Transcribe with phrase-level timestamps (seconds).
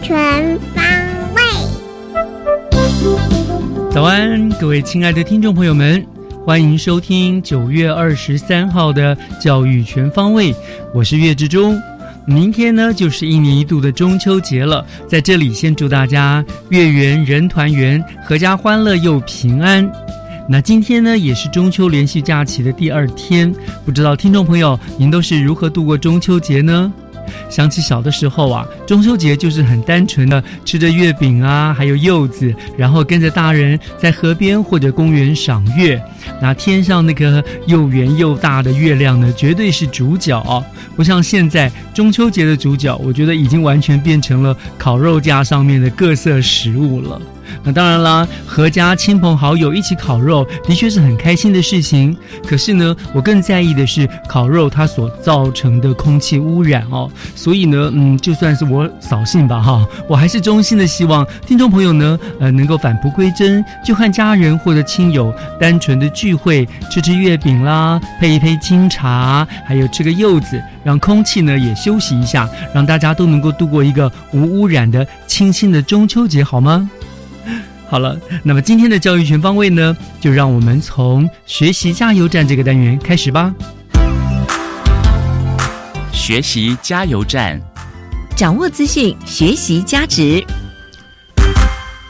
[0.00, 0.84] 全方
[1.34, 1.42] 位。
[3.90, 6.04] 早安，各位亲爱的听众朋友们，
[6.44, 10.54] 欢迎收听九月二十三号的教育全方位。
[10.94, 11.80] 我是岳志忠。
[12.24, 19.90] 明天呢，就是一年一度的中秋节了，在这里先祝大家月圆人团圆，阖家欢乐又平安。
[20.48, 23.52] 那今天呢，也是中秋连续假期的第二天，
[23.84, 26.92] 不知道听众朋友您都是如何度过中秋节呢？
[27.48, 36.02] 想起小的时候啊，中秋节就是很单纯的吃着月饼啊，还有柚子，然后跟着大人在河边或者公园赏月。
[36.40, 40.64] 那天上那个又圆又大的月亮呢，绝对是主角哦。
[40.94, 47.20] 不像现在中秋节的主角，我觉得已经完全变成了烤肉架上面的各色食物了。
[47.64, 52.16] 那当然啦，阖家亲朋好友一起烤肉，的确是很开心的事情。
[52.46, 57.10] 可是呢，我更在意的是烤肉它所造成的空气污染哦。
[57.34, 76.88] 所以呢，嗯，就算是我扫兴吧哈，我还是衷心的希望听众朋友呢，呃，能够返璞归真，就和家人或者亲友单纯的聚会，吃吃月饼啦，配一杯清茶，还有吃个柚子，让空气呢也休息一下，让大家都能够度过一个无污染的清新的中秋节，好吗？
[77.92, 83.54] 好了，那么今天的教育全方位呢，就让我们从学习加油站这个单元开始吧。
[86.10, 87.60] 学习加油站，
[88.34, 90.42] 掌握资讯，学习加值。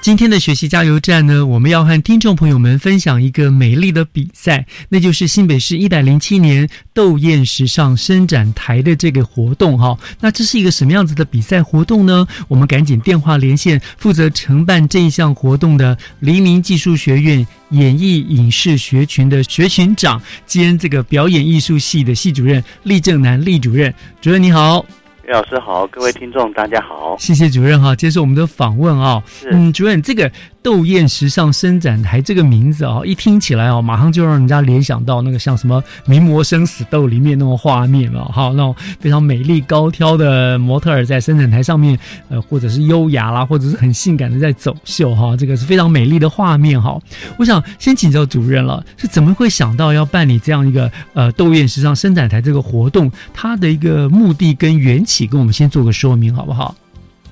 [0.02, 9.96] 今天的学习加油站呢，我们要和听众朋友们分享一个美丽的比赛，那就是新北市一百零七年斗艳时尚伸展台的这个活动哈。
[10.18, 12.26] 那这是一个什么样子的比赛活动呢？
[12.48, 24.84] 我们赶紧电话连线负责承办这一项活动的黎明技术学院演艺影视学群的学群长兼这个表演艺术系的系主任厉正南厉主任，主任你好。
[25.24, 29.22] 岳老师好，各位听众大家好，谢谢主任哈，接受我们的访问啊。
[29.50, 30.30] 嗯，主任这个。
[30.62, 46.96] 斗艳时尚伸展台这个名字啊，一听起来哦，马上就让人家联想到那个像什么《名模生死斗》里面那种画面了哈，那种非常美丽高挑的模特儿在伸展台上面，呃，或者是优雅啦，或者是很性感的在走秀哈，这个是非常美丽的画面哈。
[47.38, 53.10] 我想先请教主任了，是怎么会想到要办理这样一个呃斗艳时尚伸展台这个活动？
[53.34, 56.74] 它的一个目的跟缘起，跟我们先做个说明好不好？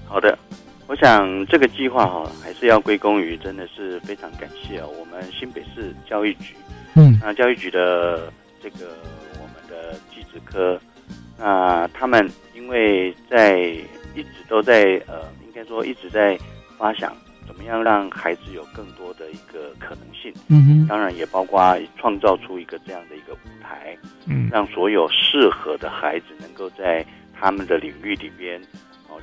[0.08, 0.36] 好的。
[0.90, 6.56] 我想这个计划哈，还是要归功于真的是非常感谢我们新北市教育局，
[6.96, 8.96] 嗯，那教育局的这个
[9.40, 10.80] 我们的技职科，
[11.38, 13.60] 那他们因为在
[14.16, 16.36] 一直都在呃，应该说一直在
[16.76, 17.14] 发想
[17.46, 23.96] 怎么样让孩子有更多的一个可能性，嗯哼，当然也包括创造出一个这样的一个舞台，
[24.26, 28.60] 嗯，让所有适合的孩子能够在他们的领域里边。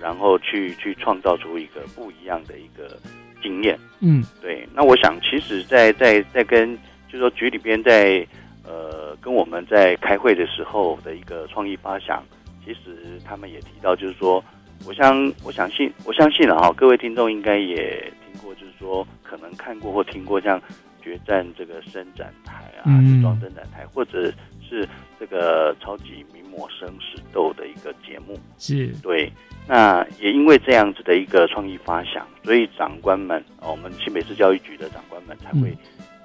[0.02, 2.98] 然后去去创造出一个不一样的一个
[3.42, 4.68] 经验，嗯，对。
[4.74, 6.76] 那我想，其实，在在在跟，
[7.08, 8.26] 就是说局里边在
[8.64, 12.24] 呃跟我们在开会的时候的一个创意发想，
[12.66, 14.44] 其实他们也提到，就是说，
[14.86, 20.62] 我相我相信我相信了哈，各位听众应该也听过，就是说可能看过或听过像
[21.02, 24.32] 决战这个伸展台啊，时装伸展台，或者
[24.68, 24.88] 是
[25.20, 29.32] 这个超级名模生死斗的一个节目，是对。
[29.68, 35.78] 那也因为这样子的一个创意发想，所以长官们，我们新北市教育局的长官们才会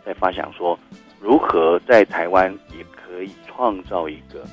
[0.06, 0.78] 在发想说，
[1.20, 4.44] 如何在台湾也可以创造一个，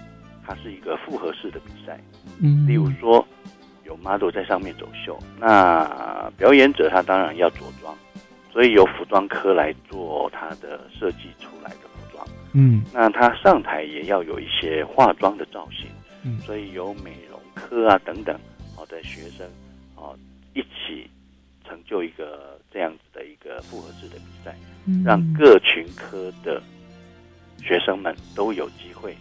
[0.45, 1.99] 它是一个复合式的比赛。
[2.41, 3.23] 嗯，例如说
[3.85, 5.17] 有 model 在上面走秀。
[5.39, 7.95] 那表演者他当然要着装，
[8.51, 12.27] 所以由服装科来做他的设计出来的服装。
[12.53, 15.87] 嗯，那他上台也要有一些化妆的造型。
[16.25, 18.41] 嗯，所以有美容科啊等等好
[18.89, 19.47] 的学生
[19.95, 20.11] 啊
[20.53, 21.09] 一起
[21.65, 24.53] 成就一个这样子的一个复合式的比赛，
[25.05, 26.61] 让各群科的
[27.63, 29.15] 学生们都有机会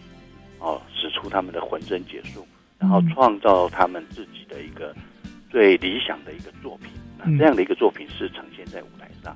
[0.59, 2.45] 哦使出他们的浑身解数。
[2.81, 4.95] 然后创造他们自己的一个
[5.49, 9.35] 最理想的一个作品，那这样的一个作品是呈现在舞台上。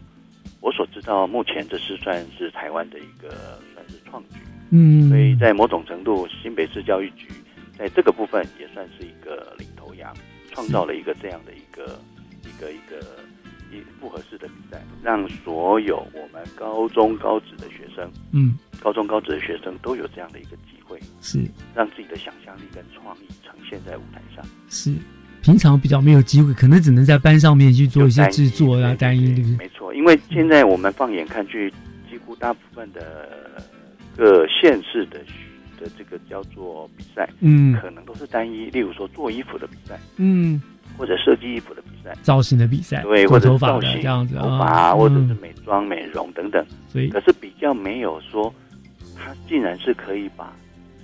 [0.61, 4.39] 我所知道，目前这是算是台湾的一个算是创举，
[4.71, 7.27] 嗯，所以在某种程度，新北市教育局
[7.77, 10.13] 在这个部分也算是一个领头羊，
[10.51, 11.99] 创造了一个这样的一个
[12.43, 13.19] 一个一个
[13.71, 21.39] 一不合适的比赛，让所有我们高中高职的学生，嗯，高中高职的学生都有这样的一个机会，是
[21.73, 23.53] 让自己的想象力跟创意呈。
[23.69, 24.93] 现在舞台上是
[25.41, 29.41] 平常比较没有机会，可能只能在班上面去做一些制作啊，单一的。
[29.57, 31.73] 没错，因为现在我们放眼看去，
[32.09, 33.59] 几乎大部分的
[34.15, 35.19] 各县市的
[35.83, 40.61] 的这个叫做比赛，嗯，可能都是单一，例如说做衣服的比赛，嗯，
[40.97, 46.65] 或者设计衣服的比赛，造型的比赛，对，或者造型这样子，头发或者是美妆、美容等等。
[46.87, 48.53] 所以，可是比较没有说，
[49.15, 50.53] 他竟然是可以把。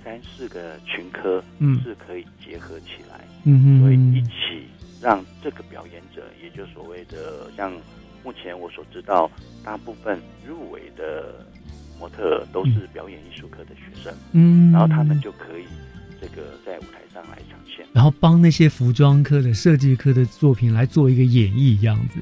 [0.02, 1.78] 三四个群科嗯。
[1.82, 4.66] 是可以结合起来，嗯所以一起
[4.98, 7.70] 让这个表演者，也就所谓的像
[8.24, 9.30] 目前我所知道，
[9.62, 10.18] 大部分
[10.48, 11.44] 入围的
[12.00, 15.64] 模特都是表演艺术科的学生，嗯，然后他们就可以
[16.18, 22.18] 这个在舞台上来呈现，然后帮那些服装科的设计科的作品来做一个演绎，这样子。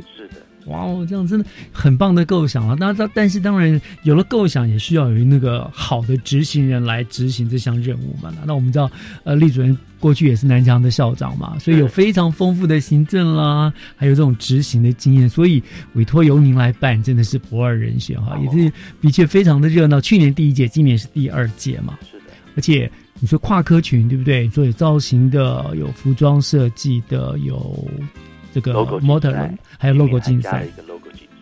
[0.69, 2.77] 哇哦，这样真的很棒的构想了。
[2.79, 8.33] 那但但是当然有了构想，也需要有那个好的执行人来执行这项任务嘛。
[8.47, 8.91] 那我们知道，
[9.25, 15.63] 呃，厉主任过去也是南强的校长嘛，所以有非常丰富的行政啦，还有这种执行的经验，所以
[15.95, 20.01] 委托由您来办，真的是不二人选哈，也是的确非常的热闹。
[20.01, 21.99] 去年第一届，今年是第二届嘛。
[22.11, 22.25] 是的。
[22.57, 22.91] 而且
[23.21, 24.49] 你说跨科群对不对？
[24.49, 27.89] 做有造型的，有服装设计的，有。
[28.53, 30.67] 这个模特人还有 logo 竞赛，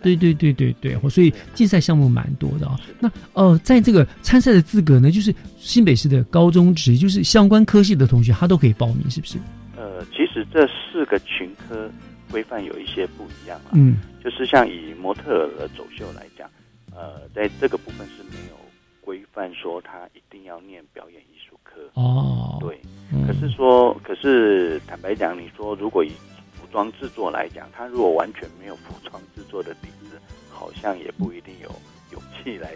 [0.03, 2.79] 对对对对对，所以竞赛项目蛮多的啊。
[3.01, 9.39] 那呃，在这个参赛的资格呢，就是新北市的高中职，就是相关科系的同学，他都可以报名，是不是？
[9.77, 11.91] 呃，其实这四个群科
[12.31, 13.71] 规范有一些不一样啊。
[13.73, 16.49] 嗯，就是像以模特的走秀来讲，
[16.95, 18.57] 呃，在这个部分是没有
[19.01, 22.59] 规范说他一定要念表演艺术科哦。
[22.61, 22.81] 对，
[23.27, 26.36] 可是说，可是坦白讲，你说如果以服
[26.77, 30.21] 装制作来讲，他如果完全没有服装制作的底子，
[30.51, 31.75] 好像也不一定有
[32.13, 32.69] 勇气来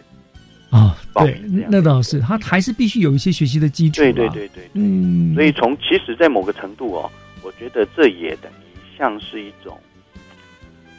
[0.70, 0.96] 啊。
[1.16, 1.38] 对，
[1.68, 4.00] 那倒是，他还是必须有一些学习的基础。
[4.00, 5.34] 对对对对，嗯。
[5.34, 7.10] 所以从其实，在某个程度哦，
[7.42, 9.78] 我觉得这也等于像是一种，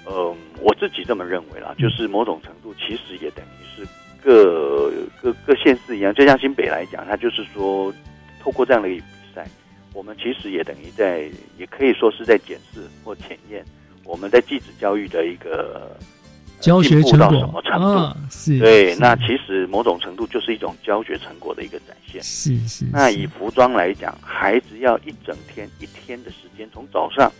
[0.05, 3.87] 嗯，我自己这么认为啦，就是某种程度其实也等于是
[4.23, 7.91] 各各各县市一样，就像新北来讲，他就是说
[8.43, 9.01] 透过这样的一。
[9.93, 13.63] 我们其实也等于在，也可以说是在检视或检验
[14.03, 15.95] 我们在继子教育的一个
[16.59, 18.17] 教学成果什么程度。
[18.29, 22.21] 是，对，那其实某种程度就是一种教学成果的一个展现。
[22.23, 22.85] 是是。
[22.91, 27.31] 那以服装来讲，孩子要一整天一天的时间，从早上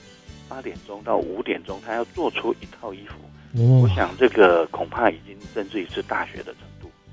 [0.50, 3.16] 八点钟到五点钟，他要做出一套衣服。
[3.82, 6.54] 我想这个恐怕已经甚至于是大学的。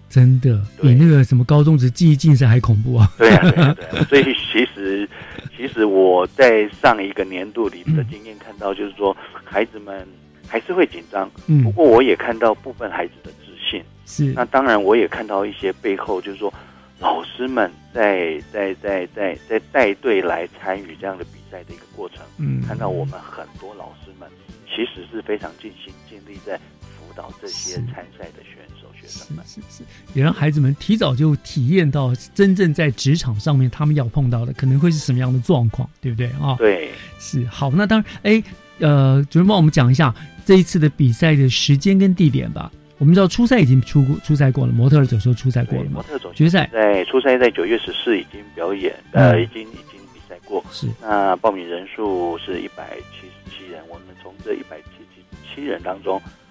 [0.08, 3.12] 真的比那个什么高中职记忆竞赛还恐怖啊！
[3.18, 4.04] 对啊，对啊，对啊。
[4.08, 5.08] 所以其实，
[5.56, 10.06] 其实我在上一个年度里的经验看到，就是说孩子们
[10.46, 11.30] 还是会紧张。
[11.46, 11.62] 嗯。
[11.62, 13.82] 不过我也看到部分孩子的自信。
[14.06, 14.32] 是。
[14.32, 16.52] 那当然，我也看到一些背后，就是说
[17.00, 22.20] 老师们在在在在在带队来参与这样的比赛的一个过程。
[22.38, 22.62] 嗯。
[22.62, 24.26] 看到我们很多老师们
[24.66, 28.42] 其实是非常尽心尽力在辅导这些参赛的
[29.08, 29.42] 选手。
[29.44, 29.82] 是是是，
[30.14, 36.54] 也让孩子们提早就体验到真正在职场上面他们要碰到的可能会是什么样的状况，对不对啊？
[36.58, 37.70] 对，是好。
[37.70, 38.42] 那当然，哎，
[38.78, 42.70] 呃，主任帮我们讲一下这一次的比赛的时间跟地点吧。
[42.98, 45.92] 我们知道初赛已经出过初赛过了，模特儿走秀初赛过了嘛？
[45.94, 50.64] 模特走决赛在初赛在九月十四已经表演，呃，已经已经比赛过。
[50.72, 56.47] 是那报名人数是一百七十七人，我们从这一百七十七人当中，呃。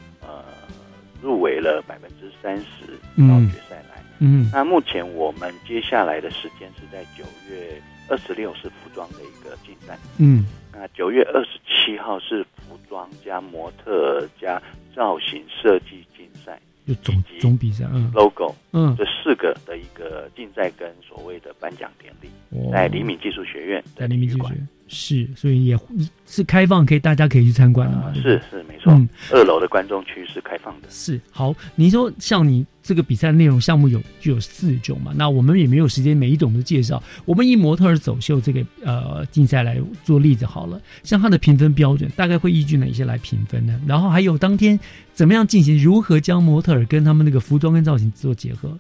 [1.22, 2.94] 入围了百分之三十
[3.28, 4.04] 到决赛来。
[4.20, 9.98] 嗯，那目前我们接下来的时间是在九月二十六是服装的一个竞赛。
[10.18, 14.62] 嗯，那九月二十七号是服装加模特加
[14.96, 16.60] 造型设计竞赛。
[16.88, 22.30] 就总总比赛，嗯，logo，嗯，这四个的一个竞赛跟所谓的颁奖典礼，
[22.72, 24.68] 在黎明技术学院，在黎明技术学院。
[24.88, 25.78] 是，所以也
[26.26, 28.14] 是开放，可以大家可以去参观的嘛。
[28.14, 30.88] 是是没错，嗯，二楼的观众区是开放的。
[30.90, 35.12] 是好，你说像你这个比赛内容项目有就有四种嘛？
[35.16, 37.02] 那我们也没有时间每一种都介绍。
[37.26, 43.80] 我们以模特儿走秀这个呃竞赛来做例子好了，像它的评分标准大概会依据哪些来评分呢？
[43.86, 44.80] 然后还有当天
[45.14, 48.78] 怎么样进行，如何将模特儿跟他们那个服装跟造型做结合？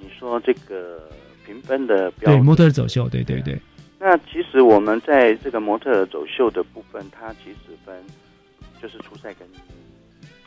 [0.00, 0.98] 你说这个
[1.46, 3.56] 评分的标对模特儿走秀，对对对。
[4.06, 7.96] 那其实我们在这个模特走秀的部分，它其实分
[8.78, 9.48] 就是初赛跟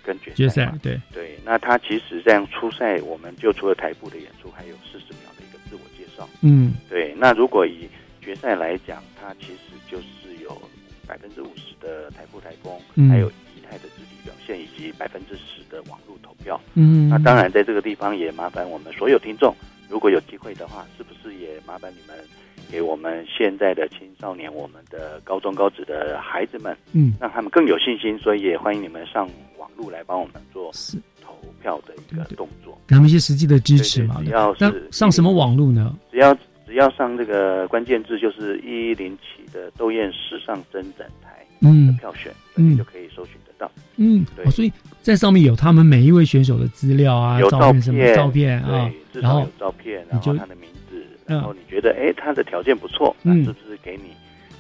[0.04, 0.78] 跟决赛嘛。
[0.84, 6.30] 对对，那它其实这样初赛，我们就除了台步的演出，还有四十秒的一个自我介绍。
[6.42, 7.16] 嗯，对。
[7.18, 7.90] 那如果以
[8.22, 10.56] 决赛来讲，它其实就是有
[11.08, 16.62] 百分之五十的台步台风，还有仪态的肢体表现，以及百分之十的网络投票。
[16.76, 19.52] 嗯，那当然在这个地方也麻烦我们所有听众，
[19.90, 22.16] 如果有机会的话，是不是也麻烦你们？
[22.72, 30.72] 给我们现在的青少年，我们的高中高职的孩子们，嗯，让他们更有信心，所以也欢迎你们上网络来帮我们做
[31.22, 34.22] 投票的一个动作，给他们一些实际的支持嘛。
[34.24, 35.96] 只要是上什么网络呢？
[36.12, 36.34] 只要
[36.66, 43.72] 只要上这个关键字，就是一零七的窦燕时尚伸展台，嗯，票选，嗯，就可以搜寻得到。
[43.96, 44.72] 嗯，对，所以
[45.02, 50.67] 在上面有他们每一位选手的资料啊，有照片照片啊，然后有照片，然后他的名。
[51.28, 54.12] 然后你觉得，哎，他的条件不错，那是不是给你，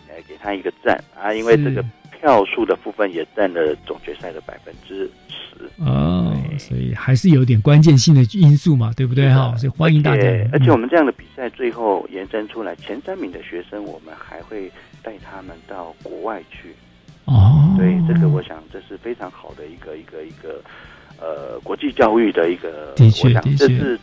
[0.10, 1.34] 呃，给他一个赞啊？
[1.34, 9.56] 因为这个票数的部分也占了总决赛的百分之十哦，所以还是有点关键性的因素嘛，对不对哈？
[9.56, 10.24] 所以欢迎大家。
[10.52, 14.70] 而且我们这样的比赛最后延伸出来，前三名的学生，我们还会
[15.02, 16.76] 带他们到国外去
[17.26, 17.74] 哦。
[17.78, 20.62] 对，这个我想这是非常好的一个一个一个
[21.20, 23.98] 呃国际教育的一个，的确，的确。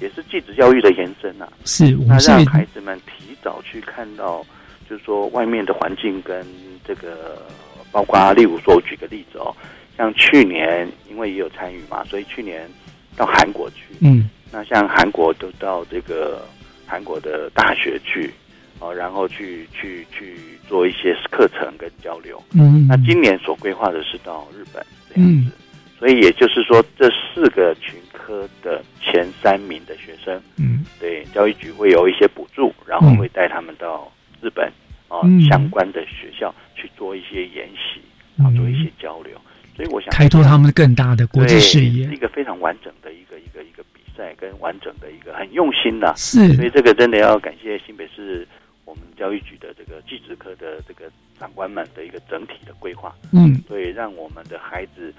[0.00, 4.44] 也是继职教育的延伸啊，是，那让孩子们提早去看到，
[4.88, 6.46] 就是说外面的环境跟
[6.86, 7.42] 这个，
[7.90, 9.54] 包括例如说，我举个例子哦，
[9.96, 12.68] 像去年因为也有参与嘛，所以去年
[13.16, 16.46] 到韩国去，嗯，那像韩国都到这个
[16.86, 18.30] 韩国的大学去，
[18.78, 20.36] 哦，然后去去去
[20.68, 25.50] 做一些课程跟交流，嗯，那今年所规划的是到日本这样子，
[25.98, 27.94] 所以也就是说这四个群。
[28.26, 34.66] 科的前三名的学生，嗯，对，教育局会有一些补助，然后会带他们到日本
[35.06, 38.00] 啊相关的学校去做一些研习，
[38.34, 39.40] 然后做一些交流。
[39.76, 46.12] 所以我想开拓他们更大的国际视野，是一个非常完整的一个一个一个比赛，跟完整的一个很用心的。
[46.16, 48.44] 是，所以这个真的要感谢新北市
[48.84, 53.14] 我们教育局的这个技职科的这个长官们的一个整体的规划。
[53.32, 55.14] 嗯，所以让我们的孩子。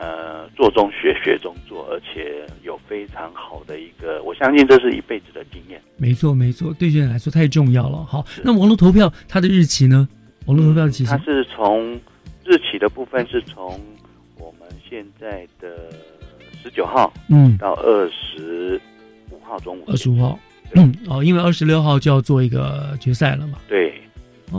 [0.00, 5.78] 呃，做中学，学中做，而且有非常好的一个，我相信这是一辈子的经验。
[5.98, 8.02] 没错，没错，对学生来说太重要了。
[8.06, 10.08] 好，那网络投票它的日期呢？
[10.46, 12.00] 网络投票其实它是从
[12.46, 13.78] 日期的部分是从
[14.38, 15.92] 我们现在的
[16.62, 18.80] 十九号，嗯，到二十
[19.30, 19.84] 五号中午。
[19.86, 20.38] 二十五号，
[20.76, 23.58] 嗯，哦，因为二十六号就要做一个决赛了嘛。
[23.68, 23.92] 对，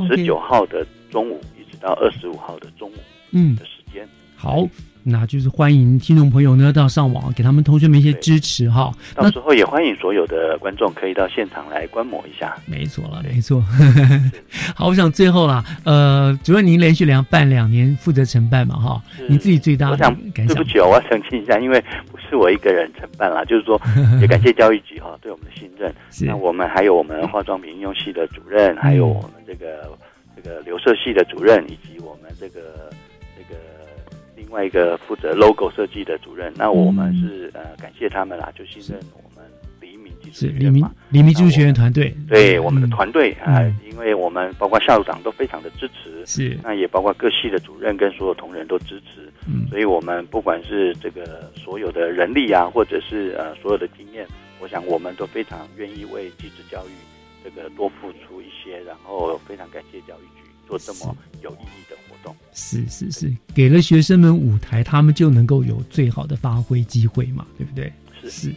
[0.07, 2.95] 十九号的中午一直到二十五号的中午，
[3.31, 4.07] 嗯的时间。
[4.35, 4.69] 好。
[5.03, 8.91] 那就是欢迎听众朋友呢到上网给他们同学们一些支持哈。
[9.15, 12.55] 到时候也欢迎所有的观众可以到现场来观摩一下。
[12.65, 13.63] 没错了，没错。
[14.75, 19.01] 好，我想最后啦，呃，主任您连续两办两年负责承办嘛哈？
[19.27, 20.15] 你自己最大的感
[20.47, 20.47] 想？
[20.47, 23.81] 对不起，我要澄清一下，因为不是我一个人承办啦， 就是说
[24.21, 25.93] 也感谢教育局哈对我们的信任。
[26.27, 29.89] 那我们还有我们化妆品应用系的主任，还有我们这个
[30.35, 31.97] 这个留色系的主任，以及。
[34.51, 46.59] 另外一个负责 logo 设计的主任，那我们是呃感谢他们啦，就信任我们黎明技术学院嘛，黎明技术学院团队，对我们的团队啊，因为我们包括校长都非常的支持，是。
[46.61, 54.27] 那也包括各系的主任跟所有同仁都支持，嗯，所以我们不管是这个所有的人力啊，或者是呃所有的经验，
[54.59, 56.91] 我想我们都非常愿意为继职教育
[57.41, 61.95] 这个多付出一些，然后非常感谢教育局做这么有意义的。
[62.53, 67.91] 是是是，给了学生们舞台，他们就能够有最好的发挥机会嘛，对不对？
[68.23, 68.55] 是是，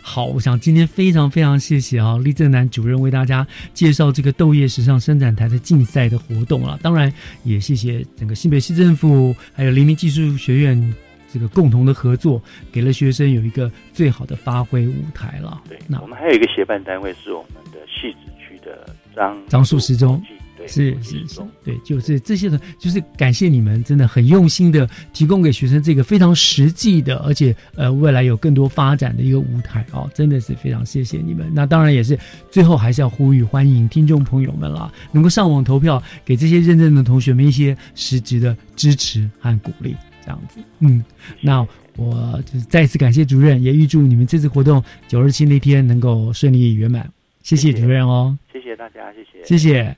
[0.00, 6.78] 好，我想今天非常非常谢谢啊，李正南主任为大家介绍这个豆叶时尚伸展台的竞赛的活动了。
[6.82, 7.12] 当然，
[7.44, 10.94] 也谢谢整个新北市政府还有黎明技术学院
[11.30, 12.42] 这个共同的合作，
[12.72, 15.62] 给了学生有一个最好的发挥舞台了。
[15.68, 20.20] 对，那我们还有一个协办单位是我们的戏子区的张张树时中。
[20.66, 31.50] 是是是，对，就是这些的，就是感谢你们，真的很用心的提供给学生这个非常实际的，而且呃未来有更多发展的一个舞台哦，真的是非常谢谢你们。
[31.54, 32.18] 那当然也是
[32.50, 40.60] 最后还是要呼吁，欢迎听众朋友们啦，能够上网投票，给这些认证的同学们一些实质的支持和鼓励，这样子。
[40.80, 41.04] 嗯，
[41.40, 41.66] 那
[41.96, 47.08] 我就是再次感谢主任，也预祝你们这次活动九二七那天能够顺利圆满。
[47.42, 49.96] 谢谢主任哦，谢谢大家，谢谢，谢谢，谢谢。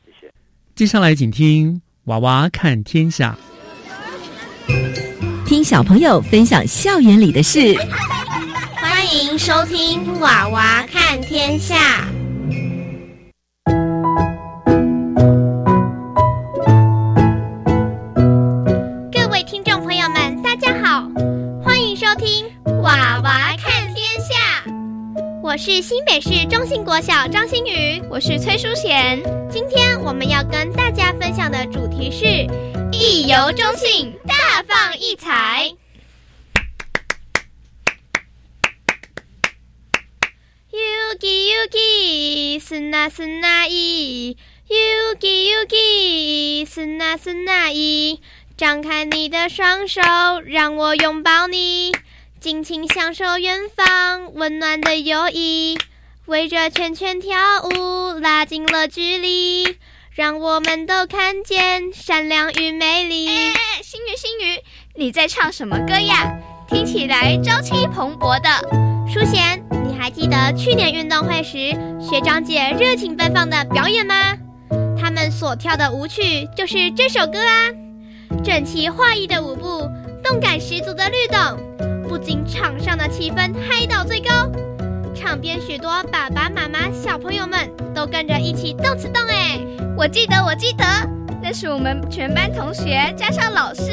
[0.76, 3.34] 接下来请听《娃娃看天下》，
[5.46, 7.74] 听小朋友分享校园里的事。
[8.74, 12.06] 欢迎收听《娃娃看天下》。
[19.10, 21.08] 各位听众朋友们，大家好，
[21.64, 22.44] 欢迎收听
[22.82, 24.70] 《娃娃看天下》。
[25.42, 27.55] 我是新北市中信国小张馨予，
[28.16, 29.22] 我是崔淑贤。
[29.50, 32.24] 今天我们要跟大家分享的主题是
[32.90, 35.70] “一游中信，大放异彩”。
[40.72, 48.22] Yuki Yuki，是那是那伊，Yuki Yuki，是那是那伊，
[48.56, 50.00] 张开你的双手，
[50.42, 51.92] 让我拥抱你。
[52.40, 55.76] 尽情享受远方温暖的友谊，
[56.26, 59.76] 围着圈圈跳舞，拉近了距离，
[60.12, 63.28] 让我们都看见善良与美丽。
[63.28, 64.60] 哎哎，星宇星宇，
[64.96, 66.36] 你在唱什么歌呀？
[66.68, 68.48] 听起来朝气蓬勃的。
[69.08, 74.34] 淑贤，你还记得去年运动会时学长姐热情奔放的表演吗？
[75.00, 77.70] 他们所跳的舞曲就是这首歌啊，
[78.42, 79.88] 整齐划一的舞步，
[80.24, 82.08] 动感十足的律动。
[82.08, 84.50] 不仅场上的气氛嗨到最高，
[85.16, 87.58] 场边许多爸爸妈妈、小朋友们
[87.94, 89.58] 都跟着一起动次动哎！
[89.96, 90.84] 我记得，我记得，
[91.42, 93.90] 那是我们全班同学加上老师，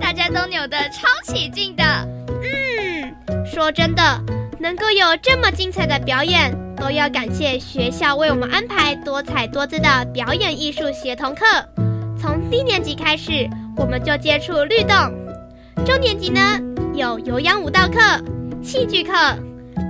[0.00, 1.84] 大家都扭得超起劲的。
[2.42, 4.02] 嗯，说真的，
[4.58, 11.46] 能够有这么精彩的表演，都要感谢学校为我们安排多彩多姿的表演艺术协同课。
[12.20, 14.96] 从低年级开始，我们就接触律动，
[15.84, 16.40] 中年级呢？
[16.94, 18.00] 有有氧舞蹈课、
[18.62, 19.12] 戏剧课，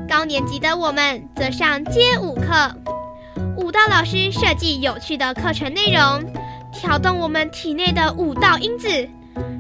[0.09, 2.75] 高年级的我们则上街舞课。
[3.57, 6.25] 舞蹈老师设计有趣的课程内容，
[6.73, 8.88] 挑动我们体内的舞蹈因子，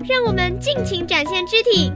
[0.08, 1.92] 让我们尽情展现肢体，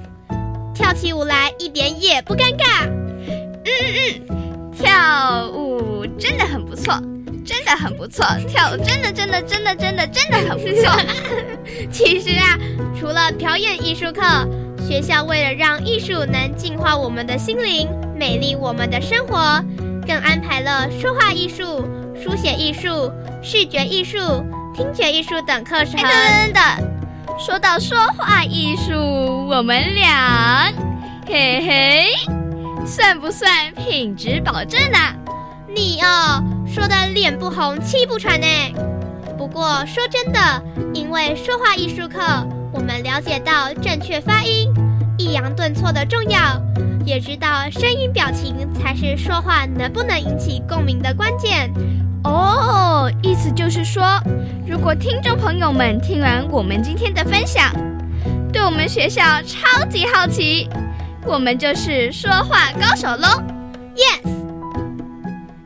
[0.75, 2.87] 跳起舞来一点也不尴尬。
[2.87, 6.95] 嗯嗯嗯，跳舞真的很不错，
[7.45, 10.93] 真的很不错，跳真的真的真的真的真的很不错。
[11.93, 12.59] 其实啊，
[12.99, 14.23] 除了表演艺术课。
[14.91, 19.65] 学校为了让艺术能净化我们的心灵、美丽我们的生活，
[20.05, 21.89] 更安排了说话艺术、
[22.21, 23.09] 书写艺术、
[23.41, 24.19] 视觉艺术、
[24.75, 26.03] 听觉艺术等课程。
[26.03, 26.63] 等等等，
[27.39, 28.93] 说到说话艺术，
[29.49, 30.73] 我们俩，
[31.25, 32.07] 嘿嘿，
[32.85, 34.99] 算不算品质保证呢？
[35.73, 38.47] 你哦，说的脸不红气不喘呢。
[39.39, 40.41] 不过说真的，
[40.93, 42.21] 因为说话艺术课。
[42.73, 44.73] 我们了解到正确发音、
[45.21, 46.59] 抑扬顿挫的重要，
[47.05, 51.71] 也知道声音表情才是说话能不能引起共鸣的关键。
[52.25, 54.19] 哦，意思就是说，
[54.67, 57.71] 如果听众朋友们听完我们今天的分享，
[58.51, 60.67] 对我们学校超级好奇，
[61.27, 63.43] 我们就是说话高手喽
[63.95, 64.27] ！Yes。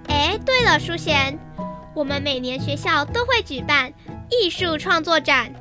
[0.08, 1.38] 哎，对了，淑贤，
[1.94, 3.92] 我们每年学校都会举办
[4.30, 5.52] 艺术创作展。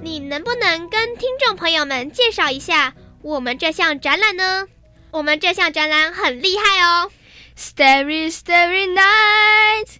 [0.00, 2.92] 你能不能跟听众朋友们介绍一下
[3.22, 4.66] 我们这项展览呢？
[5.12, 7.10] 我们这项展览很厉害哦
[7.56, 9.98] ！Starry, starry night,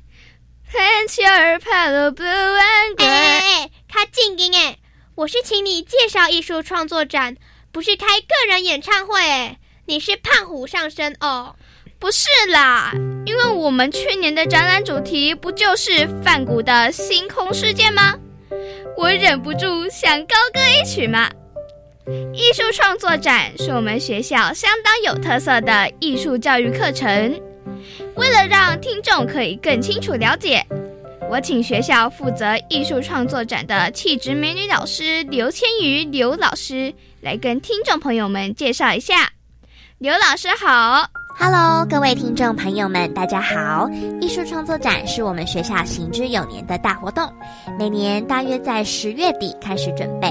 [0.73, 3.05] paint your pale blue and gray。
[3.05, 4.79] 哎哎哎，开静音哎！
[5.15, 7.37] 我是请你介绍艺术创作展，
[7.71, 9.59] 不是开个人演唱会哎！
[9.87, 11.55] 你是胖虎上身哦？
[11.99, 12.93] 不是啦，
[13.25, 18.17] 因为我们去年的展览主题不就是梵谷的星空世界吗？
[18.97, 21.31] 我忍不住想高歌一曲嘛！
[22.33, 27.09] 艺术创作展是我们学校相当有特色的艺术教育课程。
[28.17, 30.65] 为了让听众可以更清楚了解，
[31.31, 39.31] 我请学校负责艺术创作展的气质美女老师刘千瑜刘老师来跟听众朋友们介绍一下。
[39.99, 41.07] 刘老师好。
[41.39, 43.89] Hello，各位听众朋友们，大家好！
[44.21, 47.33] 艺术创作展是我们学校行之有年的大活动，
[47.79, 50.29] 每年大约在十月底开始准备，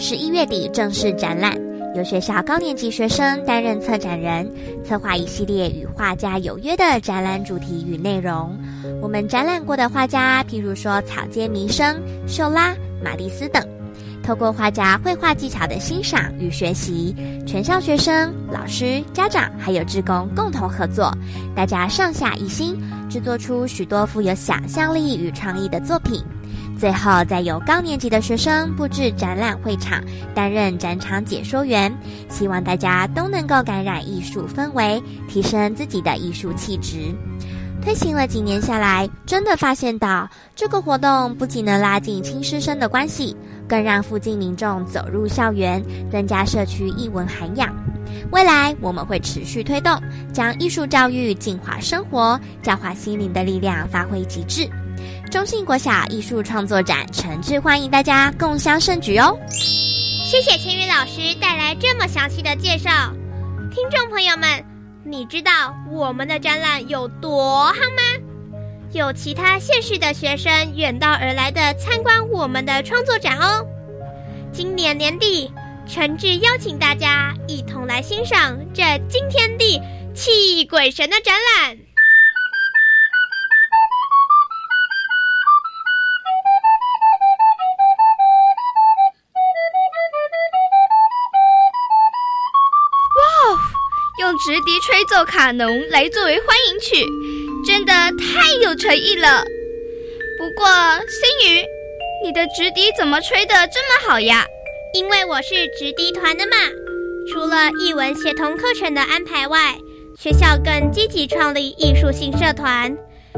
[0.00, 1.54] 十一月底正式展览，
[1.94, 4.50] 由学校高年级学生担任策展人，
[4.82, 8.58] 策划一系列与画家有约的展览主题与内容。
[9.02, 13.62] 我们展览过的画家，譬如说草间弥生、秀拉、马蒂斯等。
[14.22, 17.14] 透过画家绘画技巧的欣赏与学习，
[17.46, 21.12] 全校学生、老师、家长还有职工共同合作，
[21.54, 22.74] 大家上下一心，
[23.10, 26.24] 制作出许多富有想象力与创意的作品。
[26.80, 30.02] 最后，再由高年级的学生布置展览会场，
[30.34, 31.94] 担任展场解说员，
[32.30, 37.14] 希望大家都能够感染艺术氛围，提升自己的艺术气质。
[37.82, 43.36] 推行了几年下来，真的发现到这个活动不仅能拉近亲师生的关系。
[43.68, 47.68] 更让附近民众走入校园，增加社区艺文涵养。
[48.32, 50.00] 未来我们会持续推动，
[50.32, 54.66] 将艺术教育净化生活、教化心灵的力量发挥极致。
[55.30, 59.38] 中信国小艺术创作展诚挚欢迎大家共襄盛举哦！
[60.24, 62.90] 谢谢千羽老师带来这么详细的介绍。
[63.72, 64.64] 听众朋友们，
[65.04, 68.02] 你知道我们的展览有多夯吗？
[68.92, 73.64] 有其他县市的学生远道而来的参观我们的创作展哦。
[74.52, 75.48] 今年年底，
[75.86, 79.80] 诚挚邀请大家一同来欣赏这惊天地、
[80.12, 81.78] 泣鬼神的展览。
[94.42, 97.04] 直笛吹奏卡农来作为欢迎曲。
[97.66, 99.44] 真的太有诚意了。
[100.38, 101.62] 不过，星宇，
[102.24, 104.46] 你的直笛怎么吹得这么好呀？
[104.94, 106.56] 因为我是直笛团的嘛。
[107.30, 109.76] 除了艺文协同课程的安排外，
[110.18, 112.96] 学校更积极创立艺术性社团，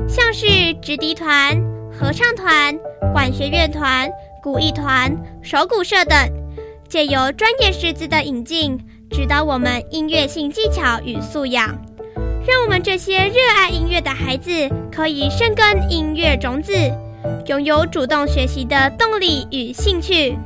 [0.09, 0.47] 像是
[0.81, 1.61] 直笛团、
[1.91, 2.79] 合唱团、
[3.13, 4.09] 管弦乐团、
[4.41, 5.13] 古艺团、
[5.43, 6.17] 手鼓社等，
[6.89, 8.79] 借由专业师资的引进，
[9.13, 11.69] 指导我们音乐性技巧与素养。
[12.45, 14.51] 让我们这些热爱音乐的孩子
[14.91, 16.73] 可以生根音乐种子，
[17.47, 20.37] 拥有主动学习的动力与兴趣。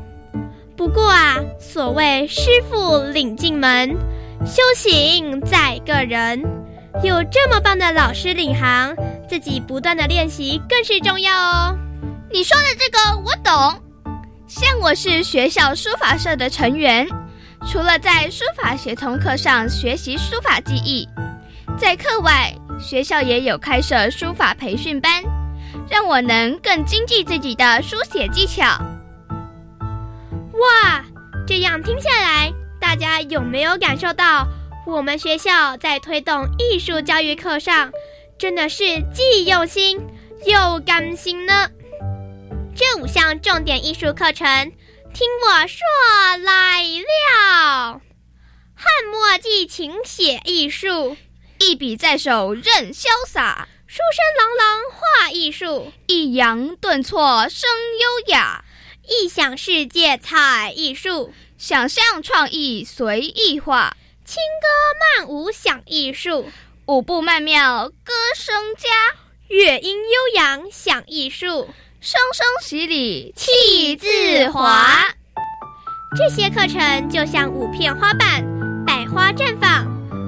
[0.76, 3.96] 不过啊，所谓师傅领进门，
[4.44, 6.42] 修行在个人。
[7.02, 8.94] 有这么棒的老师领航，
[9.28, 11.78] 自己不断的练习更是重要哦。
[12.30, 13.80] 你说的这个我懂。
[14.46, 17.06] 像我是学校书法社的成员，
[17.66, 21.06] 除了在书法协同课上学习书法技艺。
[21.76, 25.22] 在课外，学校也有开设书法培训班，
[25.90, 28.64] 让我能更精进自己的书写技巧。
[30.52, 31.04] 哇，
[31.46, 34.46] 这样听下来，大家有没有感受到
[34.86, 37.90] 我们学校在推动艺术教育课上，
[38.38, 40.00] 真的是既用心
[40.46, 41.68] 又甘心呢？
[42.76, 44.72] 这五项重点艺术课程，
[45.18, 45.78] 听我说
[46.44, 48.02] 来了：
[48.74, 51.16] 汉墨寄情写艺术。
[51.58, 58.62] 一笔在手任潇洒，书声朗朗画艺术，抑扬顿挫声优雅，
[59.08, 64.68] 异想世界采艺术，想象创意随意画，轻歌
[65.00, 66.52] 曼舞享艺术，
[66.84, 69.16] 舞步曼妙歌声佳，
[69.48, 74.86] 乐音悠扬享艺术，声声洗礼气自华。
[76.16, 78.44] 这些课程就像五片花瓣，
[78.86, 79.86] 百花绽放。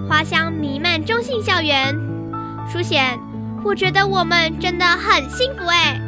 [0.09, 1.95] 花香弥漫中信校园，
[2.73, 3.19] 淑贤，
[3.63, 6.01] 我觉得我们真的很幸福哎，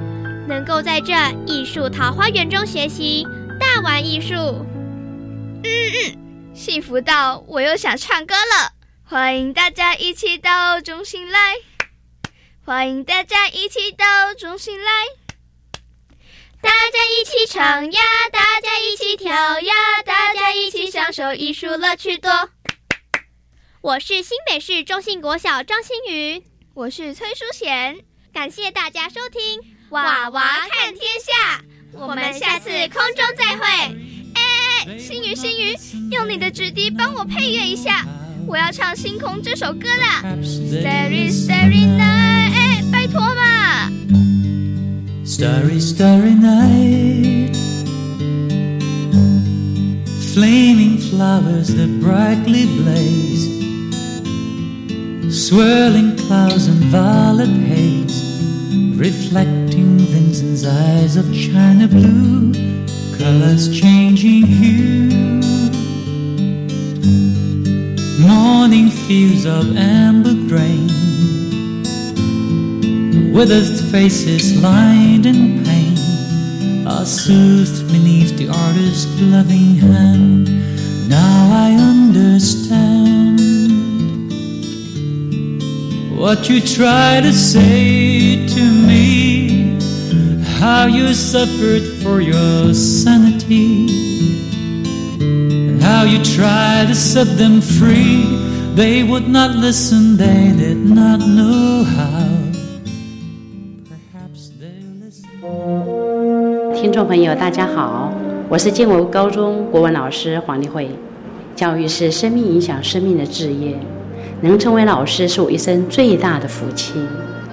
[0.49, 1.13] 能够在这
[1.47, 3.27] 艺术桃花源中学习
[3.61, 4.35] 大玩艺术。
[4.35, 8.73] 嗯嗯，幸福到我又想唱歌了。
[9.05, 11.57] 欢迎大家一起到中心来，
[12.65, 14.91] 欢迎大家一起到中心来，
[16.63, 18.01] 大家一起唱呀，
[18.33, 22.31] 大家一起跳呀，大家一起享受艺术乐趣多。
[23.81, 26.43] 我是新北市中信国小张馨予，
[26.75, 27.99] 我是崔淑贤，
[28.33, 31.59] 感谢大家收听《娃娃看天下》，
[31.99, 33.67] 我们下次空中再会。
[34.35, 35.77] 哎，馨予馨予，
[36.11, 38.05] 用你的直笛帮我配乐一下，
[38.47, 40.23] 我要唱《星空》这首歌啦。
[40.43, 43.91] Starry Starry Night，哎，拜托嘛。
[45.41, 47.57] Starry Starry night.
[50.35, 53.47] Flaming flowers that brightly blaze.
[55.33, 58.21] Swirling clouds and violet haze,
[58.99, 62.53] reflecting Vincent's eyes of china blue,
[63.17, 65.41] colors changing hue.
[68.21, 70.90] Morning fields of amber grain,
[73.33, 80.49] withered faces lined in pain, are soothed beneath the artist's loving hand
[81.09, 83.41] Now I understand
[86.19, 89.79] what you try to say to me,
[90.59, 93.87] how you suffered for your sanity,
[95.21, 98.25] and how you tried to set them free.
[98.75, 102.30] They would not listen, they did not know how.
[107.01, 108.13] 众朋友，大家好，
[108.47, 110.91] 我是建国高中国文老师黄丽慧。
[111.57, 113.75] 教育是生命影响生命的志业，
[114.43, 116.93] 能成为老师是我一生最大的福气。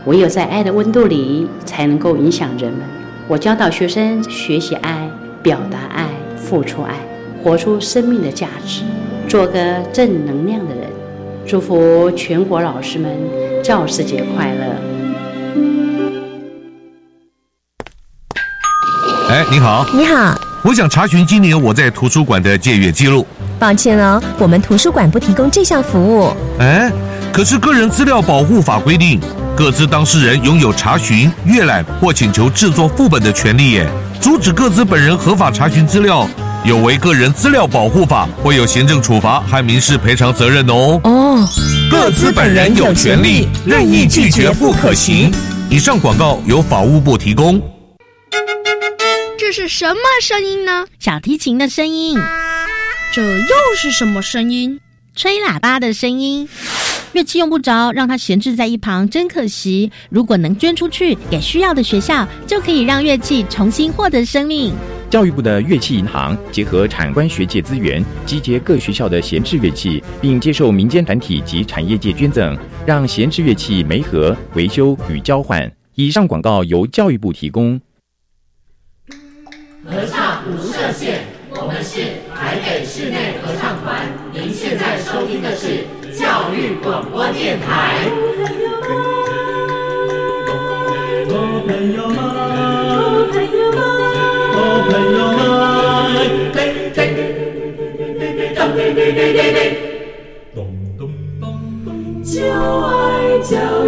[0.06, 2.82] 唯有在爱的温度里，才能够影响人们。
[3.30, 5.10] 我教导学生学习爱、
[5.42, 6.96] 表达爱、付出爱，
[7.42, 8.84] 活出生命的价值，
[9.30, 10.90] 做个正能量的人。
[11.46, 13.10] 祝福全国老师们
[13.64, 14.97] 教师节快乐！
[19.50, 23.26] 你好，你好，我想查询今年我在图书馆的借阅记录。
[23.58, 26.36] 抱歉哦，我们图书馆不提供这项服务。
[26.60, 26.92] 哎，
[27.32, 29.22] 可是个人资料保护法规定，
[29.56, 33.90] 各自当事人拥有查询、阅览或请求制作副本的权利耶。
[34.20, 36.28] 阻止各自本人合法查询资料。
[36.66, 41.00] 有违个人资料保护法，会有行政处罚和民事赔偿责任哦。
[41.06, 41.48] 哦，
[41.90, 45.32] 各自本人有权利任意拒绝不可行。
[45.70, 47.62] 以上广告由法务部提供。
[49.48, 50.86] 这是什么声音呢？
[51.00, 52.20] 小提琴的声音。
[53.14, 54.82] 这又是什么声音？
[55.16, 56.50] 吹喇叭的声音。
[57.14, 59.90] 乐器用不着，让它闲置在一旁，真可惜。
[60.10, 64.74] 如果能捐出去给需要的学校，就可以让乐器重新获得生命。
[65.10, 72.54] 教育部的乐器银行结合产官学界资源，集结各学校的闲置乐器，并接受民间团体及产业界捐赠，
[72.86, 75.72] 让闲置乐器媒合、维修与交换。
[75.96, 77.80] 以上广告由教育部提供。
[79.90, 80.44] 合唱
[80.98, 82.02] 无设限，我们是
[82.36, 84.08] 台北室内合唱团。
[84.34, 88.10] 您现在收听的是教育广播电台。
[91.68, 92.18] 朋友们，
[93.30, 93.78] 朋友们。
[94.90, 95.40] 朋友们，
[96.52, 96.58] 对
[96.90, 97.14] 对对
[98.74, 99.60] 对对对对，
[100.56, 100.58] 咚
[100.98, 101.02] 咚
[101.40, 101.44] 咚
[101.86, 101.88] 咚，
[102.24, 103.54] 就爱教
[103.86, 103.88] 育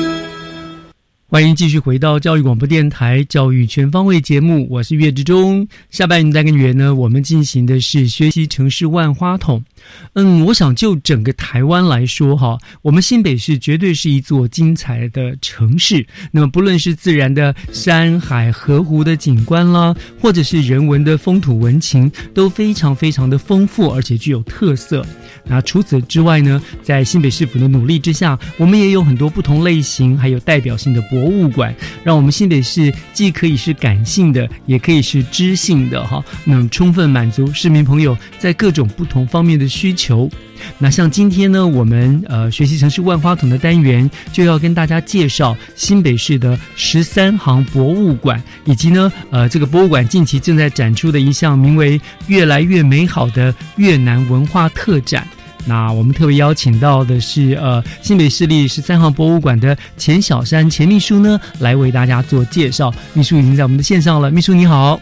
[1.31, 5.65] 欢迎继续回到教育广播电台《教育全方位》节目，我是岳志忠。
[5.89, 9.63] 下半单元呢，我们进行的是学习城市万花筒。
[10.11, 16.05] 嗯，我想就整个台湾来说，哈，我们新北市绝对是一座精彩的城市。
[16.33, 25.05] 那么，不论是自然的山海、河湖的景观啦，或者是人文的风土文情，都非常非常的丰富，而且具有特色。
[25.45, 31.71] 那除此之外呢，在新北市府的努力之下，我们也有很多不同类型还有代表性的博博物馆，
[32.03, 40.27] 让我们新北市既可以是感性的，也可以是知性的哈，能充分满足市民朋友在各种不同方面的需求。
[40.79, 55.27] 那像今天呢，我们呃学习城市万花筒的单元，就要跟大家介绍新北市的十三行博物馆，以及呢呃这个博物馆近期正在展出的一项名为“越来越美好的越南文化特展”。
[55.65, 62.93] 那我们特别邀请到的是呃新北市立十三行博物馆的钱小山钱秘书呢，来为大家做介绍。
[63.13, 64.99] 秘书已经在我们的线上了，秘书你好。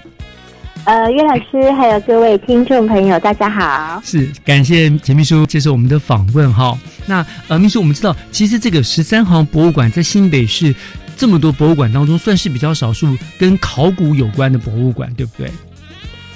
[0.85, 4.01] 呃，岳老师，还有各位听众朋友，大家好。
[4.03, 6.75] 是，感谢钱秘书接受我们的访问哈。
[7.05, 10.73] 那呃，秘书，我们知道，其实这个十三行博物馆在新北市
[11.15, 15.51] 这么多博物馆当中，算是比较少数跟考古有关的博物馆，对不对？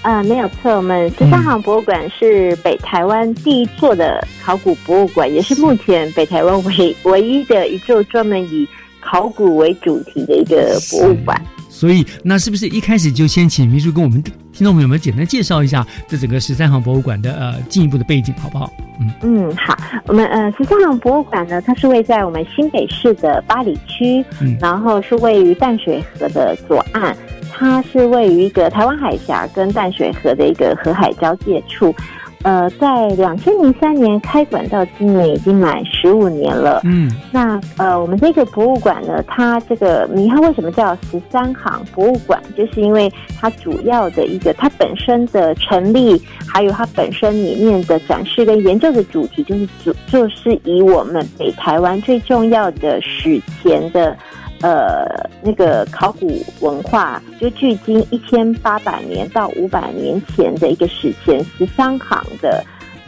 [0.03, 8.67] 啊，没有错，我们十三行博物馆是北台湾第一座的考古博物馆，也是目前北台湾唯唯一的一座专门以
[8.99, 11.41] 考古为主题的一个博物馆。
[11.69, 18.71] 所以，那是不是一开始就先请秘书跟我们听众朋友们简单介绍一下这整个十三行博物馆的呃进一步的背景，好不好？
[18.99, 19.75] 嗯嗯，好。
[20.05, 24.23] 我们呃十三行博物馆呢，它是位在我们新北市的八里区，
[24.59, 27.15] 然后是位于淡水河的左岸，
[27.55, 31.93] 它是位于一个台湾海峡跟淡水河的一个河海交界处。
[32.41, 36.81] 呃，在两千零三年开馆到今年已经满十五年了。
[36.83, 42.43] 嗯，那呃，我们这个博物馆呢，它这个名号为什么叫十三行博物馆？
[42.57, 54.17] 就是因为它主要的一个，它本身的成立，还有它本身里面的展示跟研究的主题，就是主就是以我们北台湾最重要的史前的。
[54.63, 55.05] 呃，
[55.41, 62.63] 那个考古文化，就距今一千八百年到五百年前的一个史前十三行的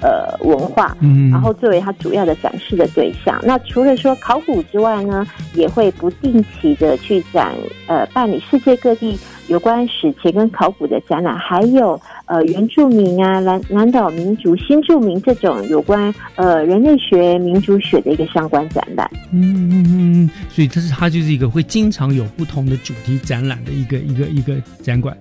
[0.06, 3.41] 呃文化，嗯，然后作为它主要的展示的对象。
[3.44, 7.56] 那除了说考古之外呢，也会不定期的去展
[7.88, 12.00] 呃办理世界各地有关史前跟考古的展览，还有。
[12.28, 19.08] 呃，原住民啊，南南岛民族、新住民这种有关呃人类学、民族学的一个相关展览。
[19.32, 25.15] 嗯嗯嗯，所以它是它就是一个会经常有不同的主题展览的一个一个一个展馆。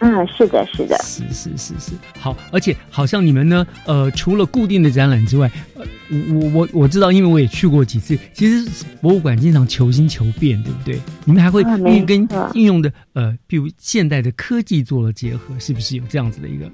[0.00, 5.84] 嗯，是的，是的，是是是是，好，而且好像你们呢，呃，除了固定的展览之外，呃，
[6.34, 10.98] 我我我知道，因为我也去过几次，其实博物馆经常求新求变，对不对？
[11.24, 16.70] 你们还会运跟应用的呃，比如现代的科技做了结合，是不是有这样子的一个？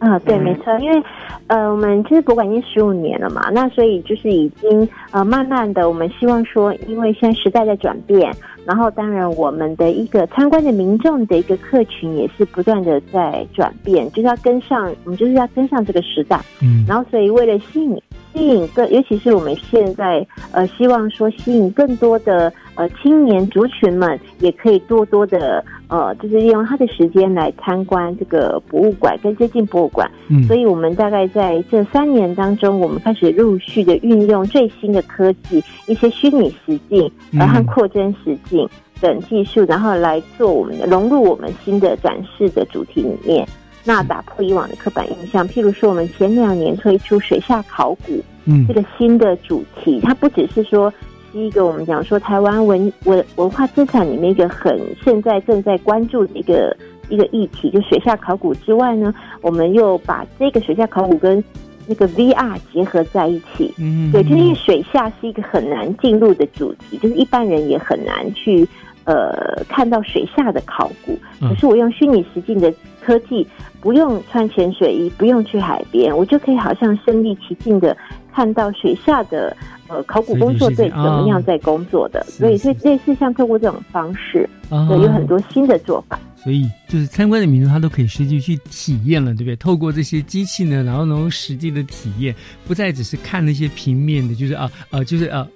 [0.00, 1.02] 啊，对，没错，因为
[1.46, 8.34] 呃，我们其实博物馆已经十五年了嘛，那所以就是已经呃，慢慢的，我们希望说，因为现在时代在转变。
[8.70, 16.40] 然后，当然，我们的一个参观的民众的一个客群也是不断的在转变，就是要跟上，我们就是要跟上这个时代。
[16.62, 18.00] 嗯，然后，所以为了吸引
[18.32, 30.08] 吸引更，尤其是我们现在呃，希望说吸引更多的呃青年族群们，也可以多多的呃，就是利用他的时间来参观这个博物馆跟接近博物馆。
[30.28, 38.59] 嗯，所以我们大概在这三年当中，我们开始陆续的运用最新的科技，一些虚拟实境，然后扩增实境。
[39.00, 43.46] 等技术，然后来做我们的融入我们新的展示的主题里面，
[43.84, 45.48] 那打破以往的刻板印象。
[45.48, 50.92] 譬如说，我们前两年推出水下考古，嗯，这个新的主题，它不只是说
[51.32, 56.76] 是一个我们讲说台湾文文文化资产里面一个很现在正在关注的一个
[57.08, 61.42] 一个议题，就水下考古之外呢，我们又把这个水下考古跟
[61.90, 68.66] 那个 VR 结合在一起，嗯，对，就是因为水下是一个很难进入的主题，就是一般人也很难去。
[69.04, 72.72] 呃，看到水下的考古，可是我用虚拟实境的
[73.02, 73.44] 科技，
[73.80, 77.96] 不用穿潜水衣，不用去海边，我就可以好像身临其境的
[78.32, 79.56] 看到水下的
[79.88, 82.22] 呃考古工作队怎么样在工作的。
[82.24, 86.16] 所以，所以类似像透过这种方式，有很多新的做法。
[86.42, 89.56] 所以，就是参观的民众他都可以实际去体验了，对不对？
[89.56, 92.34] 透过这些机器呢，然后能实际的体验，
[92.66, 95.46] 不再只是看那些平面的，就是啊啊，就是啊，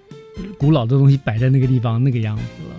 [0.58, 2.76] 古老的东西摆在那个地方那个样子了。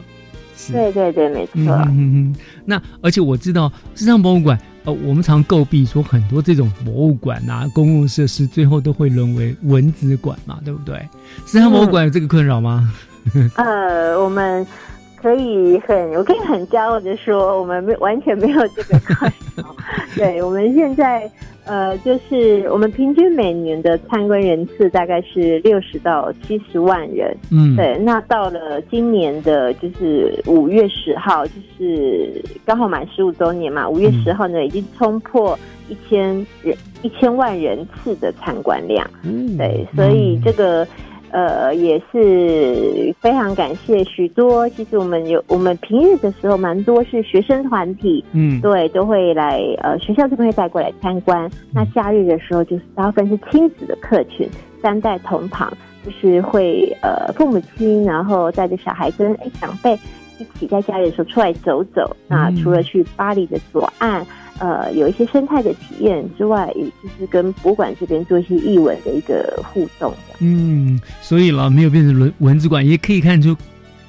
[0.71, 1.53] 对对对，没错。
[1.55, 10.97] 嗯嗯那而且我知道，时尚博物馆，呃，我们常诟病说很多这种博物馆啊，公共设施最后都会沦为文字馆嘛，对不对？
[11.45, 12.93] 时尚博物馆有这个困扰吗？
[13.57, 14.65] 呃，我们
[15.15, 19.75] 可以很，我可以很骄傲的说，我们没完全没有这个困扰。
[20.15, 21.30] 对，我们现在。
[21.67, 27.97] 呃，就是我们平均每年的参观人次大概是六十到七十万人，嗯，对。
[27.97, 35.58] 那到了今年的，就是五月十号，就是刚好满十五周年嘛，五月十号呢，已经冲破
[35.89, 40.88] 一千人一千万人次的参观量，嗯，对，所以这个。
[41.36, 44.69] 呃，也是非常感谢许多。
[44.69, 51.52] 其实我们有，我们平日的时候蛮多是学生团体，嗯，对，都会来呃学校这边会带过来参观。
[51.74, 54.48] 那假日的时候，就是大部分是亲子的客群，
[54.82, 55.69] 三代同堂，
[56.06, 59.93] 就是会呃父母亲，然后带着小孩跟哎长辈
[60.39, 62.15] 一起在假日的时候出来走走。
[62.30, 64.26] 那除了去巴黎的左岸。
[64.59, 70.13] 呃，有一些生态的体验之外，也就是跟博物馆这边做一些译文的一个互动。
[70.39, 73.55] 嗯，所以了没有变成文文字馆，也可以看出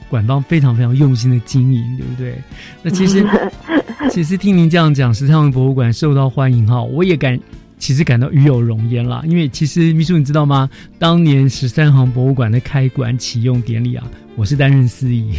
[0.08, 2.34] 馆方非常非常用心的经营，对不对？
[2.82, 3.26] 那其实
[4.10, 7.38] 其实听您这样讲，十三行博物馆受到欢迎哈，我也感
[7.78, 9.22] 其实感到与有荣焉啦。
[9.26, 10.70] 因为其实秘书你知道吗？
[10.98, 14.06] 当年十三行博物馆的开馆启用典礼啊，
[14.36, 15.32] 我是担任司仪。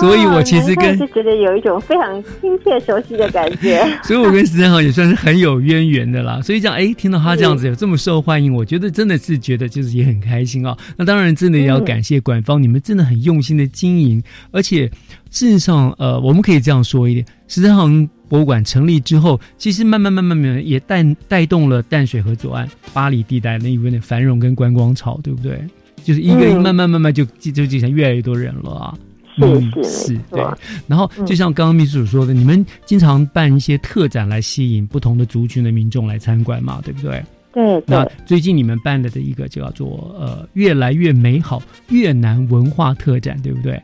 [0.00, 3.86] 所以，我其实跟是觉得有一种非常亲切、熟悉的感觉。
[4.02, 6.40] 所以，我跟十三行也算是很有渊源的啦。
[6.42, 10.76] 所以，这样哎，听到他这样子有这么受欢迎，我觉得真的是觉得就是也很开心哦。
[10.96, 14.22] 那当然，真的也要感谢馆方，你们真的很用心的经营。
[14.50, 14.86] 而且，
[15.30, 25.60] 事实上，呃，我们可以这样说一点：十三行博物馆成立之后，其实慢慢、慢慢、慢慢也带带动了淡水河左岸、巴黎地带那一边的繁荣跟观光潮，对不对？
[26.02, 28.94] 就是一个慢慢、慢慢就就就就像越来越多人了啊。
[29.36, 30.42] 是是，对。
[30.86, 37.22] 然后就像刚刚秘书说的，你们经常办一些特展来吸引不同的族群的民众来参观嘛，对不对？
[37.52, 37.82] 对。
[37.86, 43.80] 那最近你们办的的一个叫做呃越来越美好越南文化特展，对不对？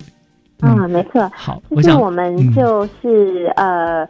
[0.60, 1.30] 啊，没错。
[1.34, 4.06] 好，就是我们就是呃。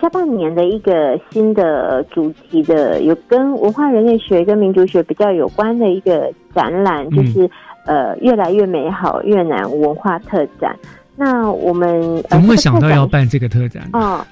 [0.00, 7.50] 下半年的一个新的主题的，有跟文化人类学跟民族学比较有关的一个展览，就是
[7.86, 10.74] 呃越来越美好越南文化特展。
[11.16, 13.88] 那我们怎么会想到要办这个特展？
[13.92, 14.24] 哦。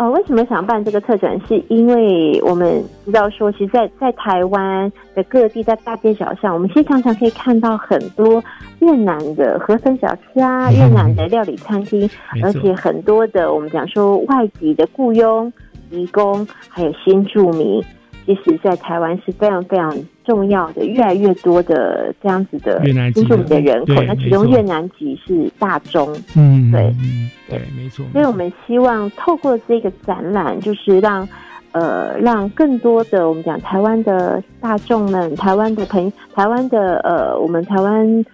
[0.00, 1.36] 哦，为什么想办这个特展？
[1.48, 8.40] 是因为我们知道说，其实，在在台湾的各地，在大街小巷，我们其实常常可以看到很多
[8.78, 12.08] 越南的河粉小吃啊，越南的料理餐厅，
[12.44, 15.52] 而且很多的我们讲说外籍的雇佣、
[15.90, 17.82] 移工，还有新住民。
[18.28, 19.90] 其实，在台湾是非常非常
[20.22, 26.94] 重要的，越来越多的这样子的新住民的人口，那其中越南籍是大中，嗯，对，
[27.48, 28.04] 对，没错。
[28.12, 31.26] 所以我们希望透过这个展览，就是让
[31.72, 38.24] 呃让更多的我们讲台湾的大众们，台湾的朋，台湾的呃我们台湾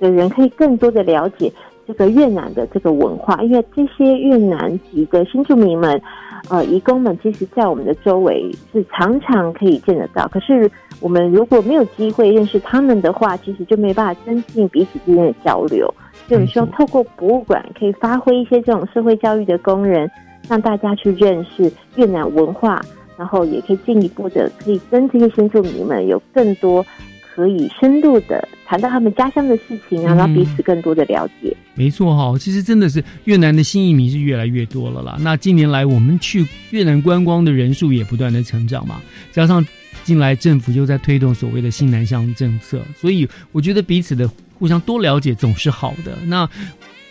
[0.00, 1.52] 的人可以更多的了解
[1.86, 6.00] 这个越南的这个文化，因为这些越南籍的新住民们。
[6.50, 10.26] 呃，移工们其实，在我们的周围是常常可以见得到。
[10.26, 10.68] 可是，
[11.00, 15.86] 我们如果没有机会认识他们的话，其实就没办法增进彼此之间的交流。
[16.26, 20.10] 所以，我们希望透过博物馆，可以发挥一些这种社会教育的功能，
[20.48, 22.82] 让大家去认识越南文化，
[23.16, 26.84] 然后也可以进一步的，可以跟这些新住民们有更多。
[27.34, 31.56] 可以深入的谈到他们家乡的事情啊，让彼此更多的了解。
[31.74, 35.16] 没错哈，其实真的是越南的新移民是越来越多了啦。
[35.20, 39.64] 那近年来我们去越南观光的人数也不断的成长嘛，加上
[40.04, 46.16] 近来政府又在推动所谓的新南向政策，所以我觉得彼此的互相多了解总是好的。
[46.26, 46.48] 那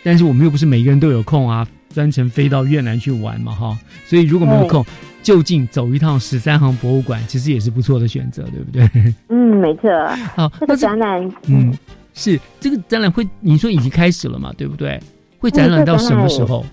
[0.04, 4.84] 但是我们又不是每个人都有空啊，专程飞到越南去玩嘛哈，所以如果没有空。
[5.22, 9.14] 就近走一趟十三行博物馆，其实也是不错的选择，对不对？
[9.28, 9.88] 嗯，没错。
[10.34, 11.72] 好，这个展览，嗯，
[12.12, 14.52] 是这个展览会，你说已经开始了嘛？
[14.58, 15.00] 对不对？
[15.38, 16.66] 会展览到什么时候？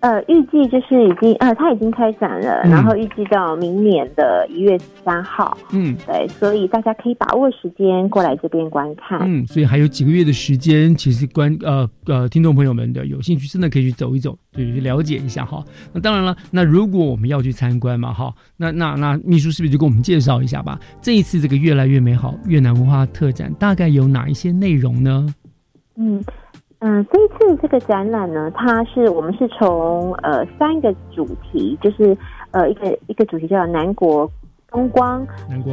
[0.00, 5.58] 呃，预计就是已经呃，它已经开展了，然后预计到明年的一月十三号。
[5.72, 9.18] 嗯，对，所以大家可以把握时间过来这边观看。
[9.24, 15.64] 嗯，所以还有几个月的时间，其实观呃呃，听众朋友们的有兴趣，真的可以去走一走，对，去了解一下哈。
[15.92, 20.78] 那当然了，那如果我们要去参观嘛，哈，那那那秘书是不是就给我们介绍一下吧？
[21.02, 25.26] 这一次这个越来越美好越南文化特展大概有哪一些内容呢？
[25.96, 26.22] 嗯。
[26.80, 32.16] 嗯，这一次这个展览呢，它是我们是从呃三个主题，就是
[32.52, 34.30] 呃一个一个主题叫南国
[34.68, 35.26] 风光，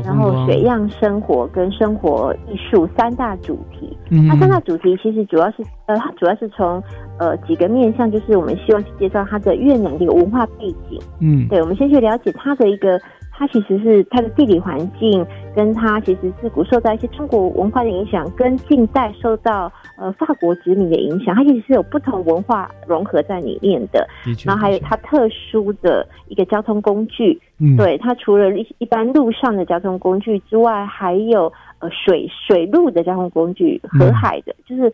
[0.03, 3.95] 然后水样生活跟生活艺术三大主题。
[4.09, 5.57] 那三大主题其实主要是
[5.87, 6.81] 呃，它主要是从
[7.19, 10.99] 呃几个面向，就是我们希望去介绍它的越南的一个文化背景。
[11.19, 12.99] 嗯，对，我们先去了解它的一个。
[13.37, 24.07] 它其实是它的地理环境，跟它其实自古受到一些中国文化的影响，跟近代受到呃法国殖民的影响，它其实是有不同文化融合在里面的。
[24.45, 27.37] 然后还有它特殊的一个交通工具，
[27.75, 34.93] 对它除了一一般路上的交通工具之外，还有呃水水路的交通工具，河海的，就是河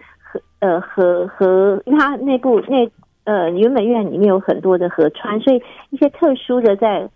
[0.61, 2.89] 呃河河，因为它内部那
[3.25, 7.09] 呃原本院里面有很多的河川，所以一些特殊的在。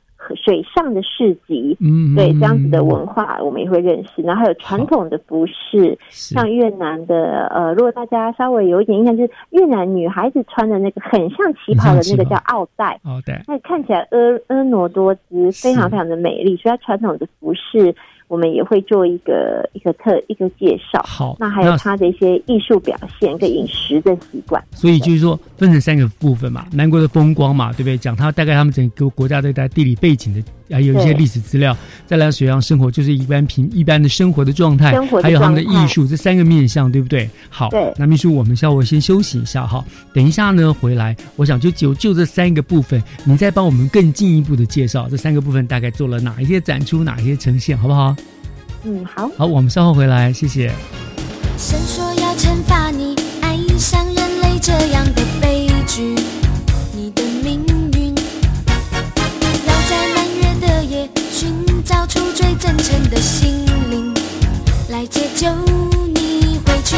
[0.43, 4.23] 水上的市集，嗯，对这样子的文化，我们也会认识。
[4.23, 16.55] 然后还有传统的服饰，像越南的，呃，如果大家稍微有一点印象，就是越南女孩子穿的那个很像旗袍的那个叫奥黛，奥黛，那看起来婀婀娜多姿，非常非常的美丽。
[16.55, 17.93] 所以它传统的服饰。
[18.27, 24.63] 我们也会做一个一个特一个介绍，好，那还有他的一些艺术表现跟饮食的习惯。
[24.71, 27.97] 所以就是说分成三个部分嘛，南国的风光嘛，对不对？
[27.97, 31.75] 讲他大概他们整个国家的地理背景的，还有一些历史资料。
[32.07, 37.29] 再来水上生活，就是一般平一般的生活的状态，还有他们的艺术，这三个面向，对不对？
[37.49, 48.15] 好，那秘书，我们稍微先休息一下哈，等一下呢回来，我想就就就这三个部分，你再帮我们更进一步的介绍这三个部分大概做了哪一些展出，哪一些呈现，好不好？
[48.83, 50.71] 嗯，好，好，我们稍后回来，谢谢。
[51.57, 52.14] 先说
[63.15, 64.13] 的心灵，
[64.89, 65.47] 来解救
[66.13, 66.97] 你回去。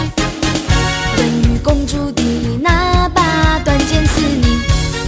[1.15, 2.24] 人鱼公主的
[2.59, 4.57] 那把断剑是你，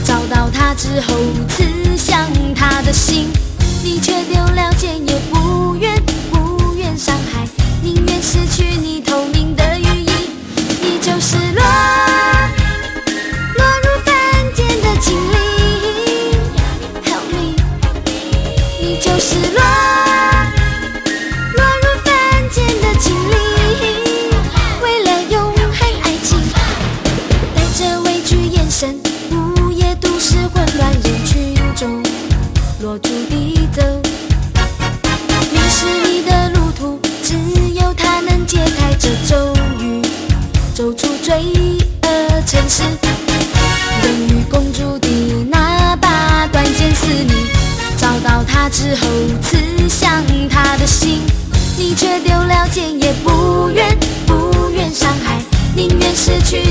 [0.05, 1.15] 找到它之后
[1.49, 3.27] 刺向他的心，
[3.83, 5.99] 你却丢了剑也不愿
[6.31, 6.95] 不愿。
[6.95, 7.47] 伤害，
[7.81, 8.68] 宁愿失去
[32.81, 33.81] 落注地走。
[35.51, 37.35] 迷失你的路途，只
[37.73, 40.01] 有他能解开这咒语，
[40.73, 41.43] 走出罪
[42.03, 42.83] 恶城市。
[44.01, 45.09] 人鱼公主的
[45.49, 47.33] 那把断剑似你，
[47.97, 49.07] 找到它之后
[49.41, 49.57] 刺
[49.89, 51.19] 向他的心，
[51.77, 55.41] 你却丢了剑也不愿不愿伤害，
[55.75, 56.68] 宁愿失去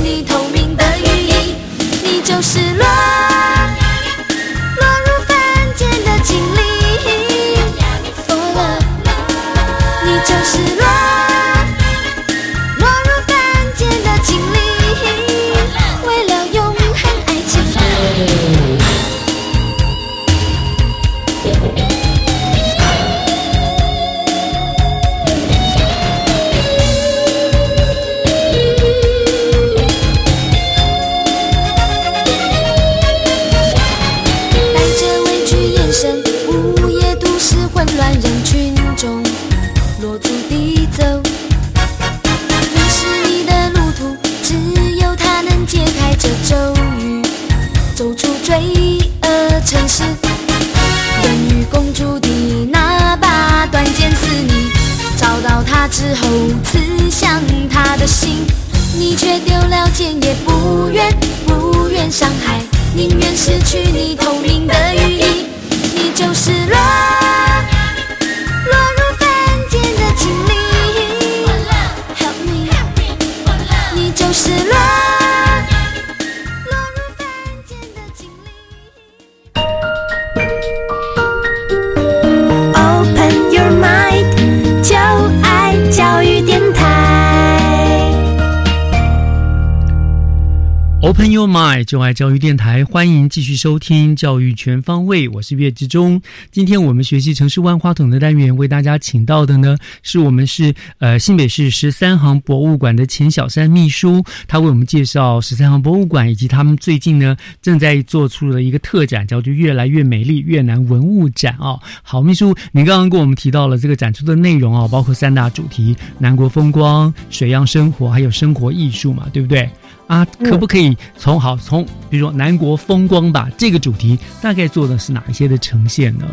[91.58, 96.20] Open Your Mind，就爱教育电台，欢迎继续收听教育全方位，我是岳志忠。
[96.52, 111.80] 今天我们学习城市万花筒的单元，为大家请到的呢，是我们是呃新北市十三行博物馆的钱小山秘书，他为我们介绍十三行博物馆以及他们最近呢正在做出了一个特展，叫做“越来越美丽越南文物展”哦。
[112.02, 119.68] 好，秘书，您刚刚跟我们提到了这个展出的内容哦，包括三大主题：南国风光、水漾生活，还有生活艺术嘛，对不对？
[120.08, 126.24] 啊，可不可以从好从比如说南国风光吧这个主题，大概做的是哪一些的呈现呢？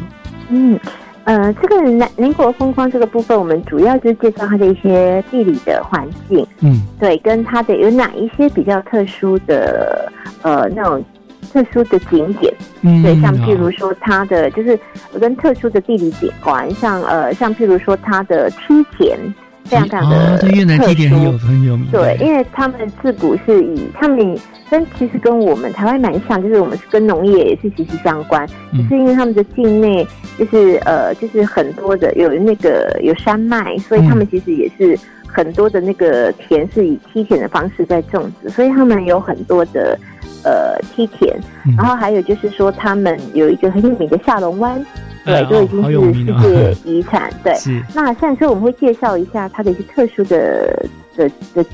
[0.50, 0.80] 嗯，
[1.26, 10.12] 呃，这个南南国风光这个部分，我们主要就是介绍它的一些地理的环境，嗯，对，跟它的有哪一些比较特殊的
[10.42, 11.04] 呃那种
[11.52, 14.80] 特殊的景点，嗯对，像譬如说它的就是
[15.20, 19.20] 跟特殊的地理景观，像呃像譬如说它的梯田。
[19.66, 24.38] 非常非常的啊，对越南特地点很有殊很有名，对，因为他们自古是以他们
[24.70, 28.84] 跟其实跟我们台湾蛮像，就是我们是跟农业也是息息相关，嗯。
[28.84, 30.08] 只是因为他们的境内
[30.38, 34.98] 就是呃就是很多的有那个有山脉，所以他们其实也是
[35.36, 40.00] 很多的那个田是以梯田的方式在种植，所以他们有很多的
[40.46, 41.38] 呃梯田，
[41.78, 44.82] 然后还有就是说他们有一个很有名的下龙湾。
[45.26, 47.30] 对哎，都已经是世界遗产。
[47.44, 51.66] 对， 是那像所以我们会介绍一下它的一些特殊的的的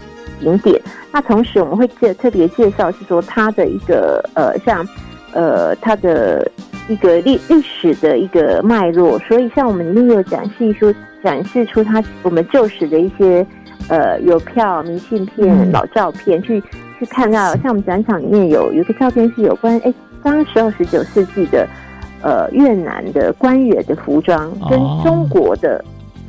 [0.41, 0.81] 景点。
[1.11, 4.87] 那同时我们会介特别介绍是说它的一个呃像
[5.33, 6.49] 呃它的
[6.87, 9.17] 一个历历史的一个脉络。
[9.19, 13.45] 所以像我们里面有展示出展示出它我们旧时的一些
[13.87, 16.61] 呃邮票、明信片、嗯老照片，去
[16.99, 21.67] 去看到像我们展场里面有有一个照片是有关哎当时候十九世纪的。
[22.23, 25.83] 呃，越南的官员的服装跟哦中国的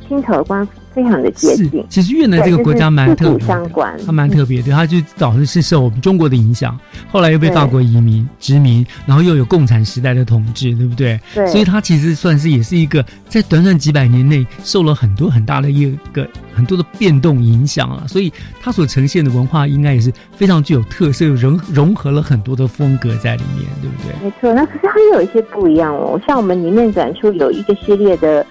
[0.07, 6.79] 清朝的官服非常的接近。，其实越南这个国家蛮特相关，它蛮特别的，它就早是是受我们中国的影响，
[7.11, 11.19] 后来又被对法国移民殖民，然后又有共产时代的统治，对不对？
[11.33, 18.31] 对所以它其实算是也是一个在短短几百年内受了很多很大的一个很多的变动影响啊，所以
[18.61, 24.23] 它所呈现的文化应该也是非常具有特色，融融合了很多的风格在里面，对不对？
[24.23, 24.53] 没错。
[24.53, 28.45] 那可是它有一些不一样哦，像我们里面展出有一个系列的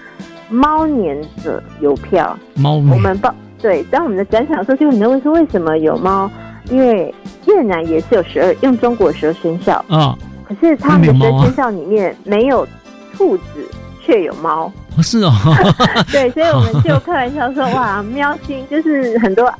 [0.53, 2.89] 猫年的邮票，猫年。
[2.91, 6.29] 我们报对，当我们的展场的时候，就很多人问说为什么有猫？
[6.69, 7.13] 因为
[7.47, 10.15] 越南也是有十二用中国十二生肖，啊，
[10.47, 12.67] 可是他们的生肖里面没有
[13.13, 13.67] 兔子，
[14.01, 14.71] 却有猫。
[14.95, 15.31] 不是哦，
[16.11, 19.51] 对，所以我们就开玩笑说， 哇，喵星就是很多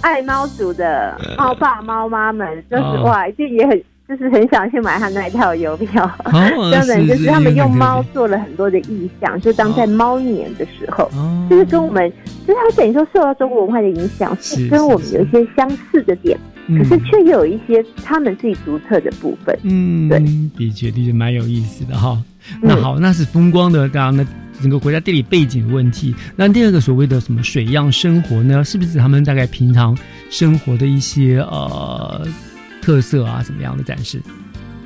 [0.00, 3.02] 爱猫族的猫爸猫妈们，就是、哦。
[3.04, 12.12] 哇，就也很就是很想去买他那一套邮票，哦根本就是是他们用是猫做了很多的意象，就当在猫年的时候，哦就是跟我们，
[12.46, 19.58] 就是它等于说受到中国文化的影响，是跟我们有一些相似的点，嗯可是却又有一些他们自己独特的部分。
[19.62, 20.08] 嗯，
[20.56, 22.20] 的确的确蛮有意思的哈。
[22.60, 24.26] 那好，那是风光的，当然那
[24.60, 26.14] 整个国家地理背景的问题。
[26.36, 28.62] 那第二个所谓的什么水样生活呢？
[28.64, 29.96] 是不是他们大概平常
[30.28, 32.26] 生活的一些呃
[32.82, 34.20] 特色啊，怎么样的展示？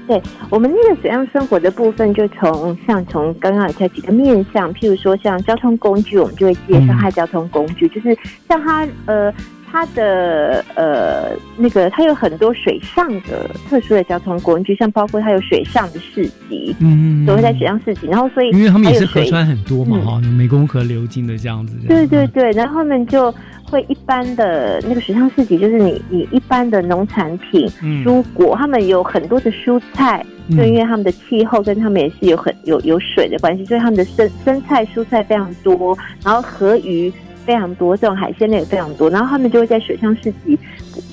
[0.07, 8.17] 对我们那个水样生活的部分，就从像从刚刚有在几个面向，譬如说像交通工具，我们就会介绍它交通工具，就是
[8.49, 9.35] 像它呃。
[9.77, 18.07] 它的呃那个，它有很多水上的特殊的交通工具，像包括它有水上的市集，嗯，都会在水上市集。
[18.07, 21.77] 然后所以因为他们也是河川很多嘛，哈，湄公河流经的这样子。
[21.87, 23.31] 对对对，然后他们就
[23.65, 27.69] 会一般的那个水上市集，就是你你一般的农产品、
[28.03, 37.13] 蔬果，他们有很多的蔬菜，就因为他们的气候跟他们也是有很有有水的关系，所以他们的生生菜、蔬菜非常多，然后河鱼。
[37.47, 40.59] 非常多，这种海鲜类也非常多，然后他们就会在水上市集，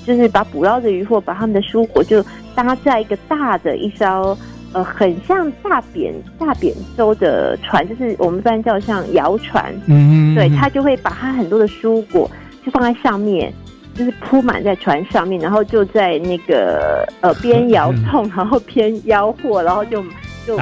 [0.04, 2.22] 就是把捕捞的渔获，把他们的蔬果就
[2.54, 4.36] 搭在一个大的一艘，
[4.72, 12.28] 呃，很像大扁大扁舟的船，就是我们一般叫像摇船，嗯，对他就会把他很多的蔬果
[12.66, 13.52] 就放在上面，
[13.94, 20.02] 就是铺满在船上面，然后就在那个呃边 摇动，然后边吆喝，然后就
[20.46, 20.56] 就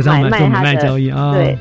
[0.00, 0.80] 就买卖他的
[1.32, 1.58] 对。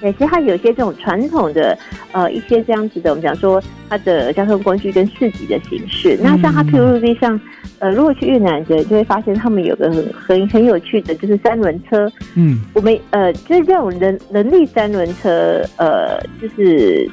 [0.00, 1.76] 对，其实它有些这种传统的，
[2.12, 6.16] 呃，一些这样子的，我们讲说它的交通工具跟市集的形式。
[6.22, 7.40] 那像它譬如陆地上，
[7.80, 12.10] 呃，如果去越南的，就会发现他们有个很很很有趣的，就是三轮车。
[12.34, 17.10] 嗯，我们呃，就是这种人人力三轮车，呃，就是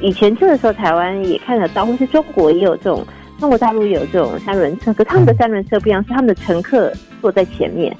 [0.00, 3.04] 以前去的时候，台湾也看得到，或是中国也有这种，
[3.38, 4.92] 中国大陆也有这种三轮车。
[4.94, 6.90] 可他们的三轮车不一样，是他们的乘客
[7.20, 7.94] 坐在前面。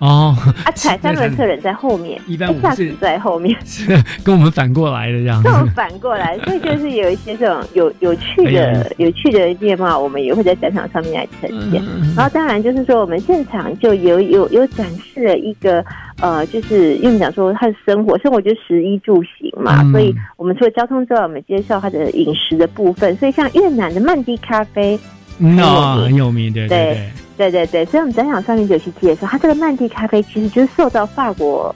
[0.00, 3.86] 哦，啊，踩三轮车人在后面，一般我是在后面， 是
[4.22, 11.82] 跟我们反过来的这样，跟我们反过来，所以就是有一些这种有有趣的、有趣的面貌，我们也会在展场上面来呈现。
[12.14, 15.84] 然后当然就是说，我们现场就有有有展示了一个
[16.20, 23.16] 呃，就是因为讲说他的生活，生活就是食衣住行嘛，所以我们除了交通之外，我们介绍他的饮食的部分。
[23.16, 24.98] 所以像越南的曼迪咖啡，
[25.38, 26.94] 那很有名，对对对。
[26.94, 31.74] 对对对对，所以我们展场上面就去介绍，它这个曼蒂咖啡其实就是受到法国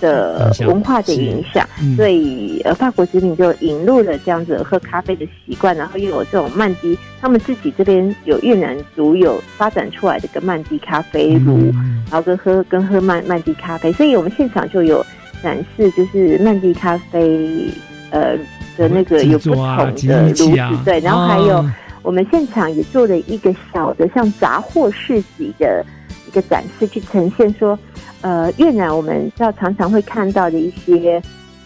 [0.00, 11.72] 的文化的影响，所以呃法国殖民就引入了这样子喝咖啡的习惯，然后又有这种曼蒂，他们自己这边有越南族有发展出来的个曼蒂咖啡炉，
[12.10, 15.04] 然后跟喝跟喝曼曼蒂咖啡，所以我们现场就有
[15.42, 17.68] 展示，就是曼蒂咖啡
[18.10, 18.36] 呃
[18.76, 20.44] 的那个有不同的炉子，
[20.84, 21.64] 对，然后还有。
[22.02, 25.84] 我们现场也做了一个小的像杂货市集的
[26.26, 27.78] 一个展示，去呈现说，
[28.20, 31.20] 呃，越南我们要常常会看到的一些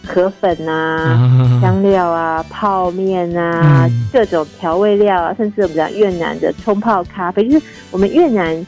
[0.07, 8.67] 河粉啊、香料啊、泡面啊、各种调味料啊，甚至我们讲越南的冲泡咖啡，就是我们越南、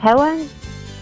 [0.00, 0.38] 台湾。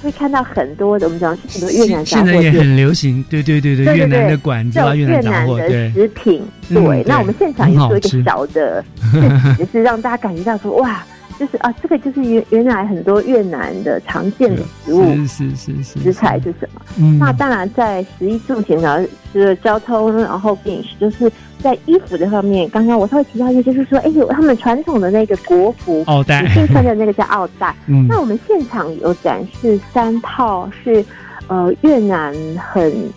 [0.03, 7.05] 会看到很多的，我们讲很多越南现在也很流行，对对对对，越南的馆子啊，越南的食品，对。
[7.05, 8.85] 那我们现场也做一个小的，
[9.59, 11.05] 也是让大家感觉到说，哇，
[11.39, 17.17] 就是啊，这个就是原原来很多越南的常见的食物，是是是食材是什么？
[17.19, 21.31] 那当然在食衣住行，然后是交通，然后饮食，就是。
[21.61, 27.75] 在衣服这方面，刚刚我稍微提到一个，就是说，哎，有他们传统的那个国服，奥黛，女性穿的那个叫奥黛。
[27.89, 31.05] 嗯，那我们现场有展示三套，是
[31.49, 33.11] 呃越南很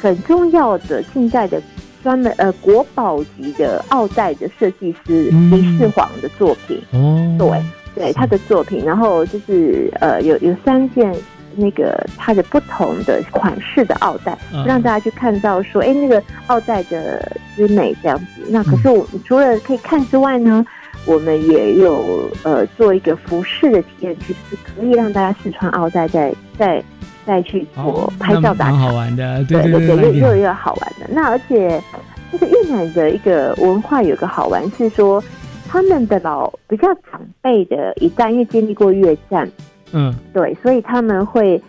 [0.00, 1.60] 很重要的近代的
[2.04, 6.80] 专门呃国宝级的奥黛的设计师李世煌的作品。
[6.92, 7.62] 哦，对
[7.96, 11.12] 对，他的作品，然后就是呃有有三件。
[11.56, 14.36] 那个它的不同的款式的奥黛，
[14.66, 18.42] 让大家去看到说，哎，那个奥黛的之美这样子。
[18.48, 20.66] 那可是我们除了可以看之外呢，
[21.06, 26.82] 我们也有呃做一个服饰的体验，其实可以让大家试穿奥黛，再再
[27.26, 31.06] 再去做拍照打卡，好玩的，对对对，又又又好玩的。
[31.08, 31.82] 那而且
[32.30, 35.22] 这个越南的一个文化有个好玩是说，
[35.68, 39.50] 他们的老比较长辈的一代，因为经历过越战。
[39.92, 41.62] 嗯，对，所以他们会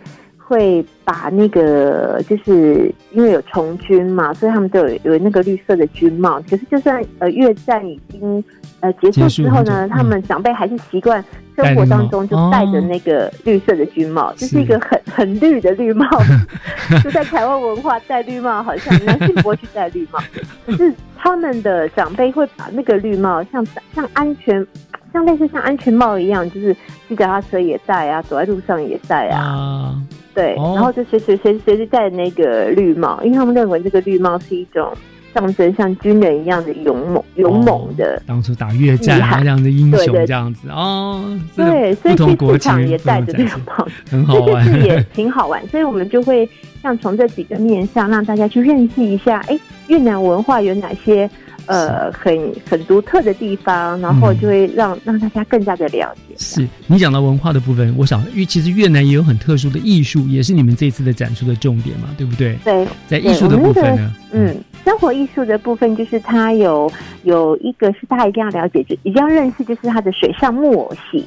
[0.48, 6.40] 会把那个，就是因为有从军嘛，所以他们都有有那个绿色的军帽。
[6.48, 8.42] 可是就算呃越战已经
[8.78, 11.24] 呃结束之后呢，他们长辈还是习惯
[11.56, 16.06] 生活当中就戴着那个绿色的军帽，就是一个很很绿的绿帽。
[17.02, 20.20] 就在台湾文化戴绿帽，好像男性不会去戴绿帽，
[20.64, 24.64] 可是他们的长辈会把那个绿帽像像安全。
[25.12, 26.76] 像类似像安全帽一样，就是
[27.08, 29.94] 骑脚踏车也戴啊，走在路上也戴啊。
[30.36, 34.92] 对，然后就随随随随时戴那个绿帽，因为他们认为这个绿帽是一种
[35.32, 38.22] 象征像军人一样的勇猛、勇猛的。
[38.26, 41.24] 当初打越战啊，这样的英雄这样子哦。
[41.56, 45.66] 对，所以去市场也戴着这个帽子， 很好玩，也挺好玩。
[45.68, 46.46] 所以我们就会
[46.82, 49.58] 像从这几个面向让大家去认识一下，哎，
[49.88, 51.28] 越南文化有哪些？
[51.66, 56.34] 呃，很很独特的地方，然后就会让让大家更加的了解。
[56.38, 62.56] 是你讲到文化的部分，我想，因为其实越南也有很特殊的艺术，也是你们这次的展出的重点嘛，对不对？
[62.64, 66.90] 对，在艺术的部分呢，嗯，生活艺术的部分就是它有
[67.24, 71.24] 有一个是大家一定要了解，就一定要认识，就是它的水上木偶戏。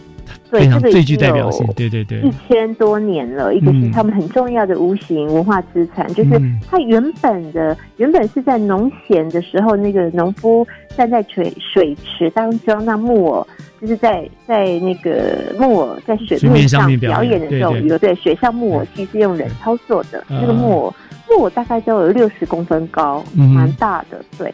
[0.51, 10.65] 对，这个最具代表性，对对对，一千多年了，一个是他们很重要的无形文化资产，就是它原本的原本是在农闲的时候，那个农夫
[10.97, 13.47] 站在水水池当中，那木偶
[13.79, 20.93] 就是在在那个木偶在水面上表演的时候，有对水上木偶戏是用人操作的，那个木偶
[21.29, 24.51] 木偶大概都有六十公分高，蛮大的，对，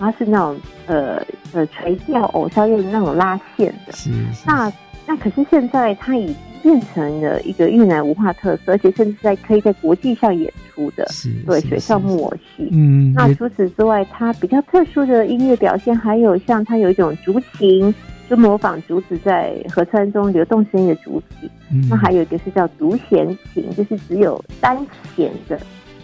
[0.00, 1.22] 然后是那种呃
[1.52, 4.10] 呃垂钓偶，是要用那种拉线的，是
[4.44, 4.72] 那。
[5.06, 11.06] 那可是现在它已经变成了一个越南文化特色，而且甚至在可以在国际上演出的，
[11.46, 12.68] 对水上木偶戏。
[12.72, 17.94] 嗯，那除此之外，它比较特殊的音乐表现还有像它有一种竹琴，
[18.28, 21.48] 就模仿竹子在河川中流动声音的竹琴。
[21.70, 24.76] 嗯，那还有一个是叫独弦琴，就是只有单
[25.14, 25.56] 弦的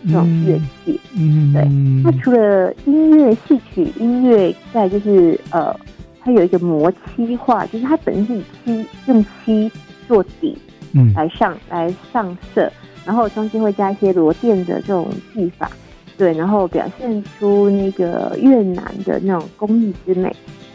[0.06, 1.00] 这种乐器。
[1.16, 1.64] 嗯，对。
[2.04, 5.74] 那除了音乐戏曲音乐，再就是呃。
[6.24, 9.70] 它有一个磨漆画，就是它本身是以漆用漆
[10.06, 10.56] 做底，
[10.92, 12.70] 嗯，来上来上色，
[13.04, 15.70] 然后中间会加一些螺钿的这种技法，
[16.16, 20.34] 对，然后表现出那个越南的那种工艺之美。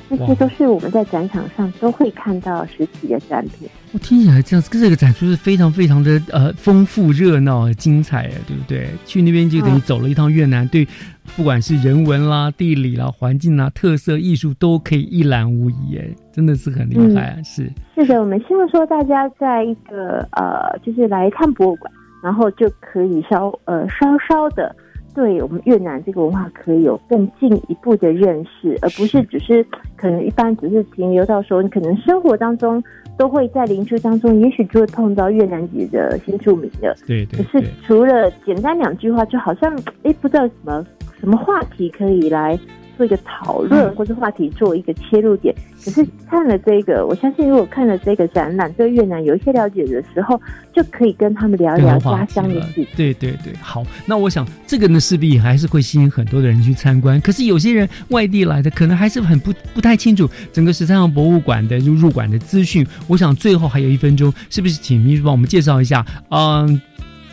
[0.09, 3.67] 这些都是我们在展场上都会看到实体的展品。
[3.91, 8.87] 我听起来这样，这个展出是非常非常的呃丰富、热闹、精彩啊，对不对？
[9.05, 10.87] 去那边就等于走了一趟越南，对，
[11.35, 17.43] 不管是人文啦、地理啦、环境啦、特色艺术，都可以一览无遗，哎，真的是很厉害啊！
[17.43, 21.91] 是是的，我们希望说大家在一个呃，就是来看博物馆，
[22.23, 24.75] 然后就可以稍呃稍稍的。
[25.17, 29.65] 对我们越南这个文化可以有更进一步的认识，而不是只是
[29.95, 32.83] 可能一般只是停留到说，你可能生活当中
[33.17, 36.95] 都会在邻居当中，也许就会碰到越南籍的新住民的。
[37.07, 37.43] 对对。
[37.43, 40.85] 可是除了简单两句话，就好像哎，不知道什么
[41.19, 42.55] 什么话题可以来。
[42.97, 45.53] 做一个讨论或者话题，做一个切入点。
[45.85, 50.41] 可是看了这个，我相信如果看了这个展览，对越南有一些了解的时候，
[50.73, 52.85] 就可以跟他们聊一聊家乡的事。
[52.95, 53.85] 对对对，好。
[54.05, 57.21] 那我想这个呢，势必还是会吸引很多的人去参观。
[57.21, 62.85] 可是有些人外地来的，可能还是很不不太清楚整个十三行博物馆的入入馆的资讯。
[63.07, 66.05] 我想最后还有一分钟，是不是请秘书帮我们介绍一下？
[66.29, 66.81] 嗯。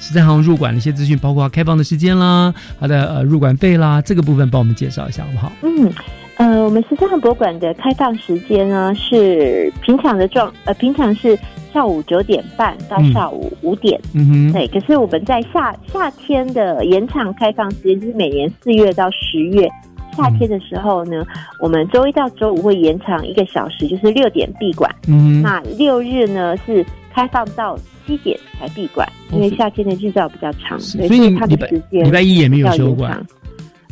[0.04, 5.50] 十三行入馆的一些资讯，包括开放的时间啦，它的呃入馆费啦，这个部分帮我们介绍一下好不好？
[5.62, 5.90] 嗯，
[6.36, 11.38] 呃，我们十三行博物馆的开放时间呢是平常的状，呃，平常是
[11.72, 14.68] 下午九点半到下午五点，嗯哼，对。
[14.68, 19.66] 可是我们在夏夏天的延长开放时间，就是每年四月到十月，
[20.14, 21.24] 夏天的时候呢，
[21.60, 24.94] 我们周一到周五会延长一个小时，就是六点闭馆。
[25.08, 27.78] 嗯，那六日呢是开放到。
[28.06, 33.24] 七点才闭馆，因为夏天的日照比较长，所以它的时间礼拜一也没有休馆。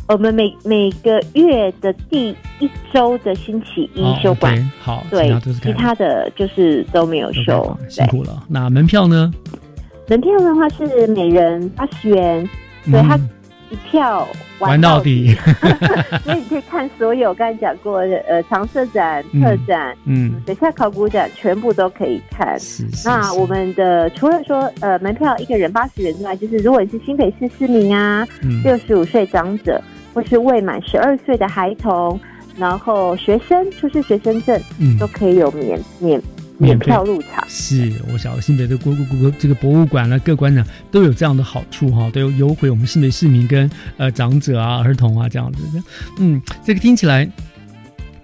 [0.07, 7.77] 我们每每个月的第一周的星期一休馆，好，对，其他的就是都没有休。
[7.89, 8.43] 辛苦了。
[8.49, 9.31] 那门票呢？
[10.09, 12.49] 门票的话是每人八十元，
[12.85, 13.19] 对它。
[13.73, 14.27] 一票
[14.59, 15.35] 玩到底，
[16.23, 22.55] 所以你可以看所有刚才讲过的呃常设展、特展，嗯，等下考古展全部都可以看。
[23.03, 28.27] 那我们的除了说呃门票一个人八十元之外，就是如果你是新北市市民啊，
[28.63, 29.81] 六十五岁长者
[30.13, 32.19] 或是未满十二岁的孩童，
[32.55, 34.61] 然后学生出示学生证，
[34.99, 36.21] 都可以有免免。
[36.63, 45.59] 免票入场是，我晓得新北的国国国这个博物馆呢，各馆长都有这样的好处哈，都有优惠我们新北市民跟呃长者啊、儿童啊这样子。
[46.19, 47.29] 嗯，这个听起来。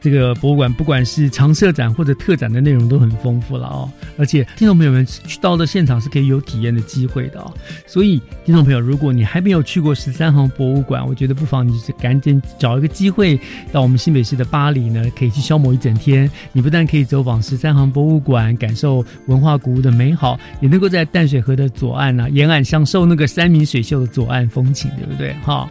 [0.01, 7.53] 这个博物馆不管是常设展或者特展的内容都很丰富了哦，而且听众朋友们去到的现场是可以有体验的机会的哦。
[7.85, 13.37] 所以听众朋友，如果你还没有去过十三行博物馆，我觉得不妨你就是赶紧找一个机会
[13.73, 16.31] 到我们新北市的巴黎呢，可以去消磨一整天。
[16.53, 25.33] 你不但可以走访十三行博物馆，感受文化古物的美好，也能够在淡水河的左岸啊沿岸享受那个山明水秀的左岸风情，对不对？
[25.43, 25.69] 哈，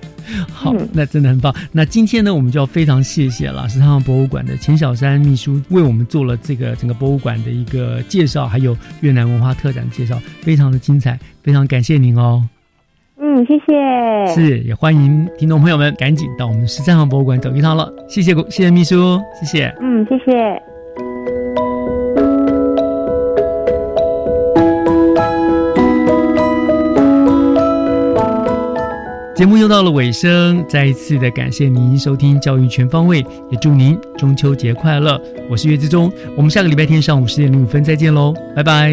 [0.53, 1.55] 好，那真的很棒。
[1.73, 4.18] 那今天呢，我们就要非常谢谢了十三行博。
[4.19, 12.43] 博物馆的钱小山秘书为我们做了这个整个博物馆的一个介绍，还有越南文化特展介绍，非常的精彩，非常感谢您哦。
[13.21, 14.35] 嗯，谢谢。
[14.35, 17.89] 是，也欢迎听众朋友们赶紧到我们十三号博物馆走一趟了。
[18.09, 19.73] 谢谢，谢谢秘书，谢谢。
[19.81, 20.78] 嗯，谢谢。
[29.39, 33.23] 节目又到了尾声，再一次的感谢您收听《教育全方位》，
[33.53, 35.17] 也祝您中秋节快乐。
[35.49, 38.93] 我是岳志忠，我们下个礼拜天上午十点零五分再见喽，拜拜。